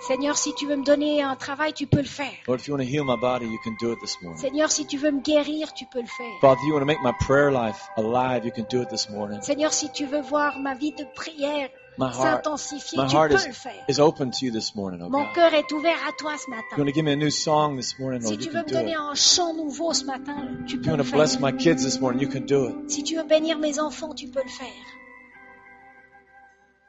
Seigneur, 0.00 0.36
si 0.36 0.52
tu 0.54 0.66
veux 0.66 0.76
me 0.76 0.84
donner 0.84 1.22
un 1.22 1.36
travail, 1.36 1.72
tu 1.74 1.86
peux 1.86 1.98
le 1.98 2.04
faire. 2.04 2.32
Lord, 2.48 2.58
if 2.60 2.66
you 2.66 2.74
want 2.74 2.82
to 2.82 2.88
heal 2.88 3.04
my 3.04 3.16
body, 3.16 3.46
you 3.46 3.58
can 3.62 3.76
do 3.78 3.92
it 3.92 4.00
this 4.00 4.16
morning. 4.20 4.40
Seigneur, 4.40 4.70
si 4.70 4.86
tu 4.86 4.96
veux 4.96 5.12
me 5.12 5.20
guérir, 5.20 5.72
tu 5.74 5.84
peux 5.86 6.00
le 6.00 6.06
faire. 6.06 6.40
Father, 6.40 6.58
if 6.60 6.66
you 6.66 6.72
want 6.72 6.80
to 6.80 6.86
make 6.86 7.02
my 7.02 7.12
prayer 7.20 7.52
life 7.52 7.88
alive, 7.96 8.44
you 8.44 8.50
can 8.50 8.64
do 8.68 8.82
it 8.82 8.88
this 8.88 9.08
morning. 9.10 9.40
Seigneur, 9.42 9.72
si 9.72 9.90
tu 9.92 10.06
veux 10.06 10.22
voir 10.22 10.58
ma 10.58 10.74
vie 10.74 10.92
de 10.92 11.04
prière 11.14 11.68
s'intensifier, 11.98 12.98
my 12.98 13.08
tu 13.08 13.16
peux 13.16 13.34
is- 13.34 13.46
le 13.46 13.52
faire. 13.52 13.84
is 13.88 13.98
open 14.00 14.30
to 14.30 14.44
you 14.46 14.50
this 14.52 14.74
morning, 14.74 15.00
oh 15.02 15.08
Mon 15.10 15.26
cœur 15.32 15.52
est 15.54 15.70
ouvert 15.72 15.98
à 16.08 16.12
toi 16.12 16.36
ce 16.38 16.48
matin. 16.50 16.76
want 16.78 16.86
to 16.86 16.92
give 16.92 17.04
me 17.04 17.12
a 17.12 17.16
new 17.16 17.30
song 17.30 17.76
this 17.76 17.98
morning, 17.98 18.22
Si 18.22 18.38
tu 18.38 18.50
veux 18.50 18.60
me 18.62 18.64
do 18.68 18.74
donner 18.74 18.94
un 18.94 19.14
chant 19.14 19.52
nouveau 19.54 19.92
ce 19.92 20.04
matin, 20.04 20.48
tu 20.66 20.76
If 20.76 20.80
peux 20.82 20.86
you 20.86 20.90
want 20.92 20.98
le 20.98 21.04
to 21.04 21.10
bless 21.16 21.32
faire. 21.36 21.40
my 21.42 21.52
kids 21.52 21.82
this 21.84 22.00
morning, 22.00 22.20
you 22.22 22.28
can 22.28 22.46
do 22.46 22.68
it. 22.68 22.90
Si 22.90 23.02
tu 23.02 23.16
veux 23.16 23.24
bénir 23.24 23.58
mes 23.58 23.78
enfants, 23.78 24.14
tu 24.14 24.28
peux 24.28 24.42
le 24.42 24.48
faire. 24.50 24.68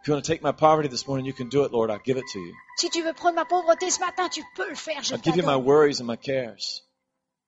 If 0.02 0.08
you 0.08 0.14
want 0.16 0.22
to 0.24 0.28
take 0.28 0.42
my 0.44 0.52
poverty 0.52 0.90
this 0.90 1.08
morning, 1.08 1.26
you 1.26 1.34
can 1.34 1.48
do 1.48 1.64
it, 1.64 1.72
Lord. 1.72 1.90
I'll 1.90 2.02
give 2.04 2.18
it 2.18 2.26
to 2.34 2.40
you. 2.40 2.54
Si 2.78 2.90
tu 2.90 3.02
veux 3.04 3.14
prendre 3.14 3.36
ma 3.36 3.46
pauvreté 3.46 3.90
ce 3.90 4.00
matin, 4.02 4.28
tu 4.30 4.44
peux 4.56 4.68
le 4.68 4.76
faire. 4.76 5.02
Je 5.02 5.14
I'll 5.14 5.22
give 5.22 5.38
you 5.38 5.44
my 5.46 5.56
worries 5.56 6.02
and 6.02 6.06
my 6.08 6.18
cares. 6.18 6.82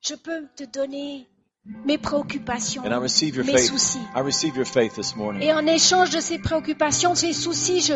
Je 0.02 0.16
peux 0.16 0.48
te 0.56 0.64
donner 0.64 1.28
mes 1.86 1.98
préoccupations, 1.98 2.84
And 2.86 2.92
I 2.92 3.00
receive 3.02 3.36
your 3.36 3.46
mes 3.46 3.54
faith. 3.54 3.72
soucis. 3.72 4.00
I 4.16 4.20
receive 4.22 4.56
your 4.56 4.66
faith 4.66 4.94
this 4.96 5.16
morning. 5.16 5.42
Et 5.42 5.52
en 5.54 5.66
échange 5.66 6.10
de 6.12 6.20
ces 6.20 6.38
préoccupations, 6.40 7.16
ces 7.16 7.34
soucis, 7.34 7.82
je, 7.82 7.94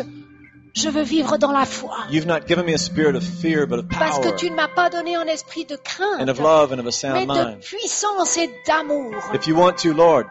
je 0.74 0.88
veux 0.88 1.02
vivre 1.02 1.38
dans 1.38 1.52
la 1.52 1.64
foi. 1.66 1.96
You've 2.10 2.26
not 2.26 2.46
given 2.48 2.64
me 2.66 2.74
a 2.74 2.78
spirit 2.78 3.14
of 3.16 3.22
fear, 3.24 3.66
but 3.66 3.78
of 3.80 3.88
Parce 3.88 4.18
power 4.18 4.32
que 4.32 4.36
tu 4.36 4.50
ne 4.50 4.56
m'as 4.56 4.68
pas 4.68 4.90
donné 4.90 5.14
un 5.16 5.26
esprit 5.26 5.64
de 5.66 5.74
and 5.74 6.28
of 6.28 6.36
crainte, 6.36 6.38
love 6.40 6.72
and 6.72 6.78
of 6.78 6.80
a 6.80 6.82
mais 6.84 6.90
sound 6.90 7.28
de 7.28 7.32
mind. 7.32 7.60
puissance 7.60 8.36
et 8.38 8.50
d'amour. 8.66 9.14
If 9.34 9.46
you 9.46 9.56
want 9.56 9.74
to, 9.82 9.92
Lord, 9.92 10.26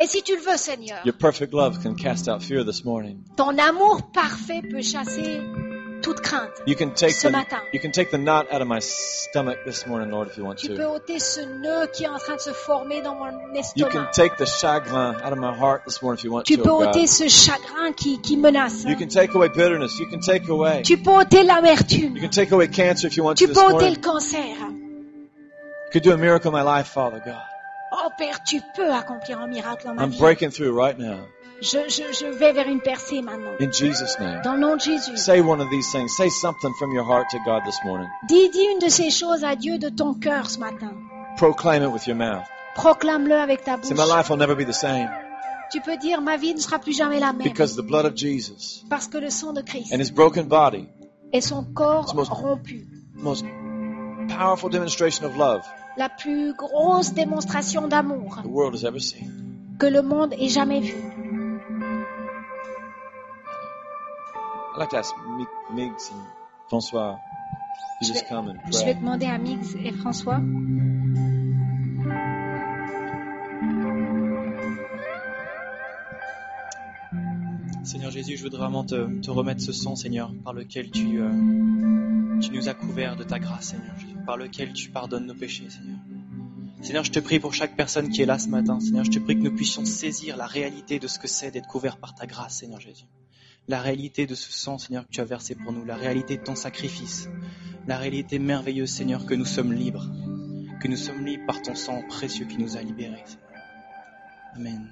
Et 0.00 0.06
si 0.06 0.22
tu 0.22 0.36
le 0.36 0.42
veux, 0.42 0.56
Seigneur, 0.56 0.98
your 1.04 1.16
perfect 1.16 1.52
love 1.52 1.82
can 1.82 1.94
cast 1.94 2.28
out 2.28 2.40
fear 2.42 2.64
this 2.64 2.84
morning. 2.84 3.18
ton 3.36 3.58
amour 3.58 4.10
parfait 4.12 4.62
peut 4.62 4.80
chasser 4.82 5.40
toute 6.02 6.20
crainte. 6.20 6.50
You 6.66 6.74
can 6.76 6.90
take 6.94 7.12
Ce 7.12 7.22
the, 7.26 7.30
matin. 7.30 7.58
you 7.72 7.80
can 7.80 7.90
take 7.92 8.10
the 8.10 8.18
knot 8.18 8.46
out 8.52 8.60
of 8.62 8.68
my 8.68 8.80
stomach 8.80 9.58
this 9.64 9.86
morning, 9.86 10.10
Lord, 10.10 10.28
if 10.28 10.36
you 10.36 10.44
want 10.44 10.58
Tu 10.58 10.68
peux 10.68 10.76
to. 10.76 10.90
ôter 10.96 11.18
ce 11.18 11.40
nœud 11.40 11.86
qui 11.92 12.04
est 12.04 12.08
en 12.08 12.18
train 12.18 12.36
de 12.36 12.40
se 12.40 12.50
former 12.52 13.00
dans 13.02 13.14
mon 13.14 13.26
You 13.76 13.86
can 13.86 14.04
estomac. 14.06 14.12
take 14.12 14.36
the 14.38 14.46
chagrin 14.46 15.16
out 15.22 15.32
of 15.32 15.38
my 15.38 15.52
heart 15.54 15.82
this 15.86 16.00
morning 16.02 16.18
if 16.18 16.24
you 16.24 16.32
want 16.32 16.44
Tu 16.44 16.56
to, 16.56 16.62
peux 16.62 16.70
oh 16.70 16.82
ôter 16.84 17.00
God. 17.02 17.08
ce 17.08 17.28
chagrin 17.28 17.92
qui, 17.92 18.20
qui 18.20 18.36
menace. 18.36 18.84
You 18.84 18.96
can 18.96 19.08
take 19.08 19.34
away 19.34 19.48
bitterness. 19.48 19.98
You 19.98 20.06
can 20.06 20.20
take 20.20 20.48
away. 20.48 20.82
Tu 20.82 20.96
peux 20.98 21.10
ôter 21.10 21.38
You 21.40 21.46
l'amertume. 21.46 22.20
can 22.20 22.30
take 22.30 22.52
away 22.52 22.68
cancer 22.68 23.06
if 23.08 23.16
you 23.16 23.24
want 23.24 23.36
to 23.36 23.46
Tu 23.46 23.52
peux 23.52 23.60
ôter 23.60 23.90
le 23.90 23.96
cancer. 23.96 24.38
You 24.38 25.92
could 25.92 26.02
do 26.02 26.12
a 26.12 26.16
miracle 26.18 26.48
in 26.48 26.52
my 26.52 26.62
life, 26.62 26.88
Father 26.88 27.20
God. 27.24 27.40
Oh 27.92 28.10
Père, 28.18 28.42
tu 28.44 28.60
peux 28.76 28.92
accomplir 28.92 29.40
un 29.40 29.46
miracle 29.46 29.86
dans 29.86 29.94
ma 29.94 30.02
I'm 30.04 30.10
vie. 30.10 30.18
breaking 30.18 30.50
through 30.50 30.72
right 30.72 30.98
now. 30.98 31.26
Je, 31.60 31.78
je, 31.88 32.12
je 32.12 32.26
vais 32.38 32.52
vers 32.52 32.68
une 32.68 32.80
percée 32.80 33.20
maintenant. 33.20 33.50
In 33.60 33.70
Jesus' 33.72 34.18
name. 34.20 34.40
Dans 34.44 34.54
le 34.54 34.60
nom 34.60 34.76
de 34.76 34.80
Jésus. 34.80 35.16
Say 35.16 35.40
one 35.40 35.60
of 35.60 35.68
these 35.70 35.90
things. 35.90 36.08
Say 36.16 36.28
something 36.30 36.72
from 36.78 36.92
your 36.92 37.04
heart 37.04 37.28
to 37.30 37.38
God 37.44 37.62
this 37.64 37.78
morning. 37.84 38.08
Dis, 38.28 38.48
dis 38.50 38.64
une 38.72 38.78
de 38.78 38.88
ces 38.88 39.10
choses 39.10 39.42
à 39.44 39.56
Dieu 39.56 39.78
de 39.78 39.88
ton 39.88 40.14
cœur 40.14 40.48
ce 40.48 40.58
matin. 40.60 40.92
Proclaim 41.36 41.82
it 41.82 41.92
with 41.92 42.06
your 42.06 42.16
mouth. 42.16 42.44
Proclame-le 42.76 43.34
avec 43.36 43.64
ta 43.64 43.76
Say, 43.82 43.94
bouche. 43.94 43.98
my 43.98 44.16
life 44.16 44.30
will 44.30 44.38
never 44.38 44.54
be 44.54 44.64
the 44.64 44.72
same 44.72 45.08
Tu 45.72 45.80
peux 45.80 45.96
dire, 45.98 46.20
ma 46.20 46.36
vie 46.36 46.54
ne 46.54 46.60
sera 46.60 46.78
plus 46.78 46.96
jamais 46.96 47.18
la 47.18 47.32
même. 47.32 47.42
because 47.42 47.74
the 47.76 47.82
blood 47.84 48.06
of 48.06 48.14
Jesus 48.16 48.84
Parce 48.88 49.08
que 49.08 49.18
le 49.18 49.28
sang 49.30 49.52
de 49.52 49.60
Christ 49.62 49.92
and 49.92 49.98
his 50.00 50.10
broken 50.12 50.46
body, 50.46 50.86
et 51.32 51.40
son 51.40 51.64
corps 51.74 52.14
most- 52.14 52.30
rompu. 52.32 52.86
most 53.14 53.44
powerful 54.28 54.70
demonstration 54.70 55.26
of 55.26 55.36
love 55.36 55.62
La 55.96 56.08
plus 56.08 56.54
grosse 56.54 57.12
démonstration 57.12 57.88
d'amour 57.88 58.38
the 58.44 58.46
world 58.48 58.74
has 58.76 58.84
ever 58.84 59.00
seen. 59.00 59.76
que 59.80 59.86
le 59.86 60.02
monde 60.02 60.32
ait 60.38 60.48
jamais 60.48 60.80
vue. 60.80 60.94
I'd 64.78 64.82
like 64.82 64.90
to 64.90 64.98
ask 64.98 65.12
Mi- 65.26 65.44
Migs 65.74 66.12
and 66.12 66.22
Francois 66.68 67.16
to 67.16 68.06
Je 68.06 68.12
just 68.12 68.22
vais, 68.22 68.28
come 68.28 68.48
and 68.50 68.54
je 68.70 68.78
vais 68.78 68.84
pray. 68.84 68.94
demander 68.94 69.26
à 69.26 69.36
Mix 69.36 69.74
et 69.74 69.90
François. 69.90 70.40
Seigneur 77.84 78.10
Jésus, 78.10 78.36
je 78.36 78.42
voudrais 78.42 78.58
vraiment 78.60 78.84
te, 78.84 79.20
te 79.20 79.30
remettre 79.30 79.62
ce 79.62 79.72
sang, 79.72 79.96
Seigneur, 79.96 80.32
par 80.44 80.52
lequel 80.52 80.90
tu, 80.90 81.20
euh, 81.20 81.30
tu 82.40 82.50
nous 82.50 82.68
as 82.68 82.74
couverts 82.74 83.16
de 83.16 83.24
ta 83.24 83.38
grâce, 83.38 83.68
Seigneur 83.68 83.98
Jésus, 83.98 84.16
par 84.26 84.36
lequel 84.36 84.72
tu 84.72 84.90
pardonnes 84.90 85.26
nos 85.26 85.34
péchés, 85.34 85.70
Seigneur. 85.70 85.96
Seigneur, 86.82 87.04
je 87.04 87.10
te 87.10 87.18
prie 87.18 87.40
pour 87.40 87.54
chaque 87.54 87.76
personne 87.76 88.08
qui 88.10 88.22
est 88.22 88.26
là 88.26 88.38
ce 88.38 88.48
matin, 88.48 88.78
Seigneur, 88.80 89.04
je 89.04 89.10
te 89.10 89.18
prie 89.18 89.36
que 89.36 89.42
nous 89.42 89.54
puissions 89.54 89.84
saisir 89.84 90.36
la 90.36 90.46
réalité 90.46 90.98
de 90.98 91.08
ce 91.08 91.18
que 91.18 91.26
c'est 91.28 91.50
d'être 91.50 91.66
couvert 91.66 91.96
par 91.96 92.14
ta 92.14 92.26
grâce, 92.26 92.58
Seigneur 92.58 92.80
Jésus. 92.80 93.06
La 93.68 93.80
réalité 93.80 94.26
de 94.26 94.34
ce 94.34 94.50
sang, 94.50 94.78
Seigneur, 94.78 95.04
que 95.04 95.10
tu 95.10 95.20
as 95.20 95.24
versé 95.24 95.54
pour 95.54 95.72
nous, 95.72 95.84
la 95.84 95.96
réalité 95.96 96.38
de 96.38 96.42
ton 96.42 96.54
sacrifice, 96.54 97.28
la 97.86 97.98
réalité 97.98 98.38
merveilleuse, 98.38 98.90
Seigneur, 98.90 99.26
que 99.26 99.34
nous 99.34 99.44
sommes 99.44 99.72
libres, 99.72 100.06
que 100.80 100.88
nous 100.88 100.96
sommes 100.96 101.24
libres 101.24 101.44
par 101.46 101.60
ton 101.60 101.74
sang 101.74 102.02
précieux 102.08 102.46
qui 102.46 102.58
nous 102.58 102.76
a 102.76 102.82
libérés. 102.82 103.24
Amen. 104.56 104.90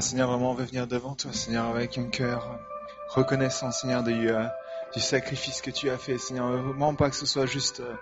Seigneur, 0.00 0.28
vraiment, 0.28 0.50
on 0.50 0.54
veut 0.54 0.64
venir 0.64 0.86
devant 0.86 1.14
toi, 1.14 1.32
Seigneur, 1.32 1.66
avec 1.66 1.98
un 1.98 2.08
cœur 2.08 2.58
reconnaissant, 3.10 3.70
Seigneur, 3.70 4.02
du, 4.02 4.28
euh, 4.28 4.44
du 4.92 5.00
sacrifice 5.00 5.60
que 5.60 5.70
tu 5.70 5.88
as 5.90 5.98
fait, 5.98 6.18
Seigneur. 6.18 6.50
Vraiment 6.50 6.94
pas 6.94 7.10
que 7.10 7.16
ce 7.16 7.26
soit 7.26 7.46
juste 7.46 7.80
euh, 7.80 7.94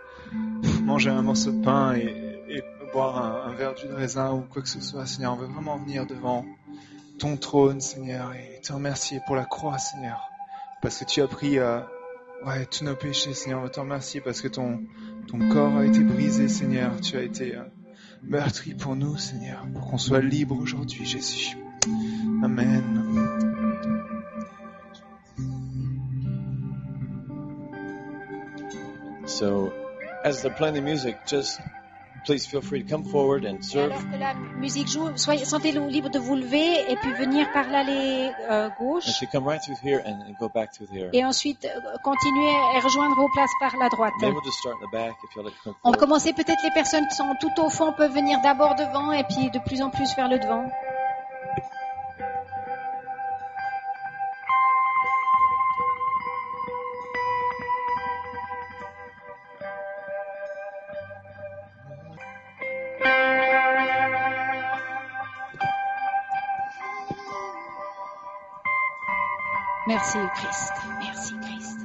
manger 0.82 1.11
un 1.11 1.22
morceau 1.22 1.52
de 1.52 1.62
pain 1.62 1.94
et, 1.94 2.62
boire 2.92 3.46
un, 3.46 3.54
verre 3.54 3.74
jus 3.74 3.88
de 3.88 3.94
raisin 3.94 4.32
ou 4.32 4.42
quoi 4.42 4.61
que 4.61 4.68
ce 4.68 4.80
soit, 4.80 5.06
Seigneur. 5.06 5.32
On 5.32 5.37
veut 5.37 5.46
vraiment 5.46 5.78
venir 5.78 6.06
devant 6.06 6.44
ton 7.22 7.37
trône, 7.37 7.80
Seigneur, 7.80 8.32
et 8.35 8.61
te 8.62 8.72
remercier 8.72 9.20
pour 9.24 9.37
la 9.37 9.44
croix, 9.44 9.78
Seigneur. 9.78 10.28
Parce 10.80 10.98
que 10.98 11.04
tu 11.04 11.22
as 11.22 11.28
pris 11.28 11.61
euh, 11.61 11.78
tous 12.68 12.82
nos 12.82 12.96
péchés, 12.96 13.32
Seigneur. 13.32 13.61
On 13.61 13.62
veut 13.62 13.70
te 13.70 13.78
remercier 13.78 14.20
parce 14.20 14.40
que 14.40 14.48
ton, 14.48 14.80
ton 15.28 15.38
corps 15.48 15.76
a 15.76 15.85
été 15.85 16.00
brisé, 16.00 16.48
Seigneur. 16.48 17.00
Tu 17.00 17.16
as 17.16 17.22
été 17.22 17.54
euh, 17.54 17.62
meurtri 18.24 18.74
pour 18.74 18.96
nous, 18.96 19.16
Seigneur, 19.18 19.64
pour 19.72 19.88
qu'on 19.88 19.98
soit 19.98 20.20
libre 20.20 20.56
aujourd'hui, 20.56 21.06
Jésus. 21.06 21.56
Amen. 22.42 22.82
So, 29.26 29.72
as 30.24 30.42
they're 30.42 30.50
playing 30.50 30.74
the 30.74 30.82
music, 30.82 31.18
just 31.28 31.61
please 32.24 32.46
feel 32.46 32.61
free 32.62 32.82
to 32.82 32.88
come 32.88 33.04
forward 33.04 33.44
and 33.44 33.56
Et 33.58 33.62
serve. 33.62 33.90
alors 33.92 34.02
que 34.11 34.16
la 34.18 34.35
musique 34.58 34.88
joue, 34.88 35.08
soyez, 35.16 35.44
sentez-vous 35.44 35.88
libre 35.88 36.08
de 36.11 36.18
vous 36.18 36.37
lever 36.37 36.90
et 36.90 36.96
puis 36.96 37.12
venir 37.14 37.50
par 37.52 37.68
l'allée 37.68 38.30
euh, 38.50 38.68
gauche. 38.78 39.06
come 39.32 39.46
right 39.46 39.61
through 39.62 39.76
here 39.82 40.02
and, 40.06 40.22
and 40.28 40.35
go 40.40 40.48
back 40.48 40.72
through 40.72 40.88
here. 40.92 41.08
Et 41.12 41.24
ensuite, 41.24 41.64
euh, 41.64 41.80
continuez 42.04 42.52
et 42.76 42.80
rejoindre 42.80 43.16
vos 43.16 43.28
places 43.35 43.50
par 43.61 43.76
la 43.76 43.88
droite. 43.88 44.12
Maybe 44.20 44.32
we'll 44.35 44.44
just 44.44 44.58
start 44.58 44.76
in 44.82 44.87
the 44.87 44.92
back 44.92 45.14
if 45.24 45.35
you'll 45.35 45.44
like 45.44 45.54
to 45.56 45.62
come 45.64 45.74
On 45.85 45.92
forward. 45.92 45.98
commençait 46.00 46.32
peut-être 46.32 46.62
les 46.64 46.70
personnes 46.72 47.06
qui 47.08 47.16
sont 47.16 47.35
tout 47.40 47.61
au 47.62 47.68
fond 47.70 47.92
peuvent 47.92 48.12
venir 48.14 48.40
d'abord 48.42 48.74
devant 48.74 49.12
et 49.12 49.24
puis 49.24 49.50
de 49.50 49.58
plus 49.58 49.82
en 49.82 49.90
plus 49.90 50.14
vers 50.16 50.28
le 50.28 50.38
devant. 50.38 50.70
Merci 70.02 70.18
Christ. 70.34 70.72
Merci 70.98 71.34
Christ. 71.36 71.78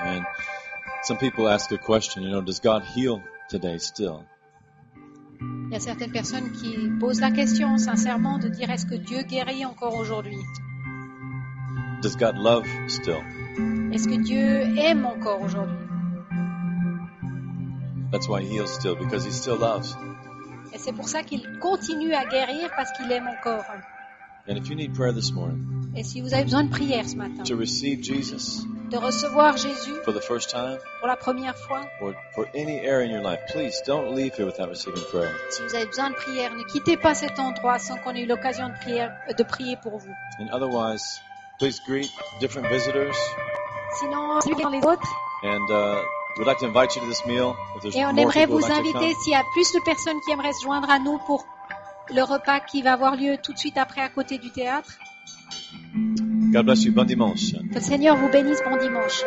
And 0.00 0.26
some 1.04 1.18
people 1.18 1.48
ask 1.48 1.70
a 1.70 1.78
question, 1.78 2.24
you 2.24 2.30
know, 2.30 2.40
does 2.40 2.58
God 2.58 2.82
heal 2.82 3.22
today 3.48 3.78
still? 3.78 4.26
Il 5.74 5.78
y 5.78 5.80
a 5.80 5.86
certaines 5.86 6.12
personnes 6.12 6.52
qui 6.52 6.88
posent 7.00 7.20
la 7.20 7.32
question 7.32 7.78
sincèrement 7.78 8.38
de 8.38 8.46
dire 8.46 8.70
est-ce 8.70 8.86
que 8.86 8.94
Dieu 8.94 9.22
guérit 9.22 9.66
encore 9.66 9.96
aujourd'hui? 9.96 10.38
Does 12.00 12.14
God 12.14 12.36
love 12.36 12.64
still? 12.86 13.18
Est-ce 13.92 14.06
que 14.06 14.22
Dieu 14.22 14.78
aime 14.78 15.04
encore 15.04 15.42
aujourd'hui? 15.42 15.74
That's 18.12 18.28
why 18.28 18.42
he 18.42 18.54
heals 18.54 18.68
still, 18.68 18.94
because 18.94 19.26
he 19.26 19.32
still 19.32 19.58
loves. 19.58 19.96
Et 20.72 20.78
c'est 20.78 20.92
pour 20.92 21.08
ça 21.08 21.24
qu'il 21.24 21.42
continue 21.58 22.14
à 22.14 22.24
guérir 22.24 22.70
parce 22.76 22.92
qu'il 22.92 23.10
aime 23.10 23.26
encore. 23.26 23.64
And 24.48 24.54
if 24.56 24.68
you 24.68 24.76
need 24.76 24.94
prayer 24.94 25.12
this 25.12 25.32
morning 25.32 25.90
Et 25.96 26.04
si 26.04 26.20
vous 26.20 26.34
avez 26.34 26.44
besoin 26.44 26.62
de 26.62 26.70
prière 26.70 27.08
ce 27.08 27.16
matin, 27.16 27.42
to 27.42 27.56
receive 27.56 28.00
Jesus 28.00 28.64
de 28.90 28.96
recevoir 28.98 29.56
Jésus 29.56 29.94
for 30.04 30.12
the 30.14 30.20
first 30.20 30.50
time 30.50 30.78
pour 31.00 31.08
la 31.08 31.16
première 31.16 31.56
fois, 31.56 31.80
or 32.00 32.12
for 32.34 32.46
any 32.54 32.78
area 32.84 33.06
in 33.06 33.10
your 33.10 33.22
life, 33.22 33.40
please 33.52 33.80
don't 33.86 34.14
leave 34.14 34.34
here 34.36 34.46
without 34.46 34.68
receiving 34.68 35.02
prayer. 35.10 35.30
si 35.50 35.62
vous 35.62 35.74
avez 35.74 35.86
besoin 35.86 36.10
de 36.10 36.14
prière, 36.14 36.54
ne 36.54 36.62
quittez 36.64 36.96
pas 36.96 37.14
cet 37.14 37.38
endroit 37.38 37.78
sans 37.78 37.96
qu'on 37.98 38.14
ait 38.14 38.22
eu 38.22 38.26
l'occasion 38.26 38.68
de, 38.68 38.74
prière- 38.74 39.12
de 39.36 39.42
prier 39.44 39.76
pour 39.82 39.98
vous. 39.98 40.12
And 40.40 40.48
otherwise, 40.52 41.02
please 41.58 41.80
greet 41.86 42.10
different 42.40 42.68
visitors. 42.68 43.16
Sinon, 44.00 44.40
suivez 44.42 44.64
les 44.70 44.84
autres. 44.84 45.08
And 45.44 45.70
uh, 45.70 46.00
we'd 46.38 46.46
like 46.46 46.58
to 46.58 46.66
invite 46.66 46.94
you 46.96 47.02
to 47.02 47.08
this 47.08 47.24
meal. 47.26 47.54
If 47.76 47.82
there's 47.82 47.96
Et 47.96 48.04
on 48.04 48.12
more 48.12 48.24
aimerait 48.24 48.46
vous 48.46 48.58
like 48.58 48.70
inviter, 48.72 49.14
s'il 49.22 49.32
y 49.32 49.36
a 49.36 49.44
plus 49.52 49.72
de 49.72 49.80
personnes 49.84 50.20
qui 50.24 50.32
aimeraient 50.32 50.52
se 50.52 50.62
joindre 50.64 50.90
à 50.90 50.98
nous 50.98 51.18
pour 51.26 51.44
le 52.14 52.22
repas 52.22 52.60
qui 52.60 52.82
va 52.82 52.92
avoir 52.92 53.16
lieu 53.16 53.36
tout 53.42 53.52
de 53.52 53.58
suite 53.58 53.78
après 53.78 54.02
à 54.02 54.08
côté 54.08 54.38
du 54.38 54.50
théâtre. 54.50 54.90
God 56.52 56.66
bless 56.66 56.84
you. 56.84 56.92
Bon 56.92 57.04
dimanche. 57.04 57.52
Que 57.70 57.74
le 57.74 57.80
Seigneur 57.80 58.16
vous 58.16 58.28
bénisse. 58.28 58.62
Bon 58.64 58.76
dimanche. 58.76 59.24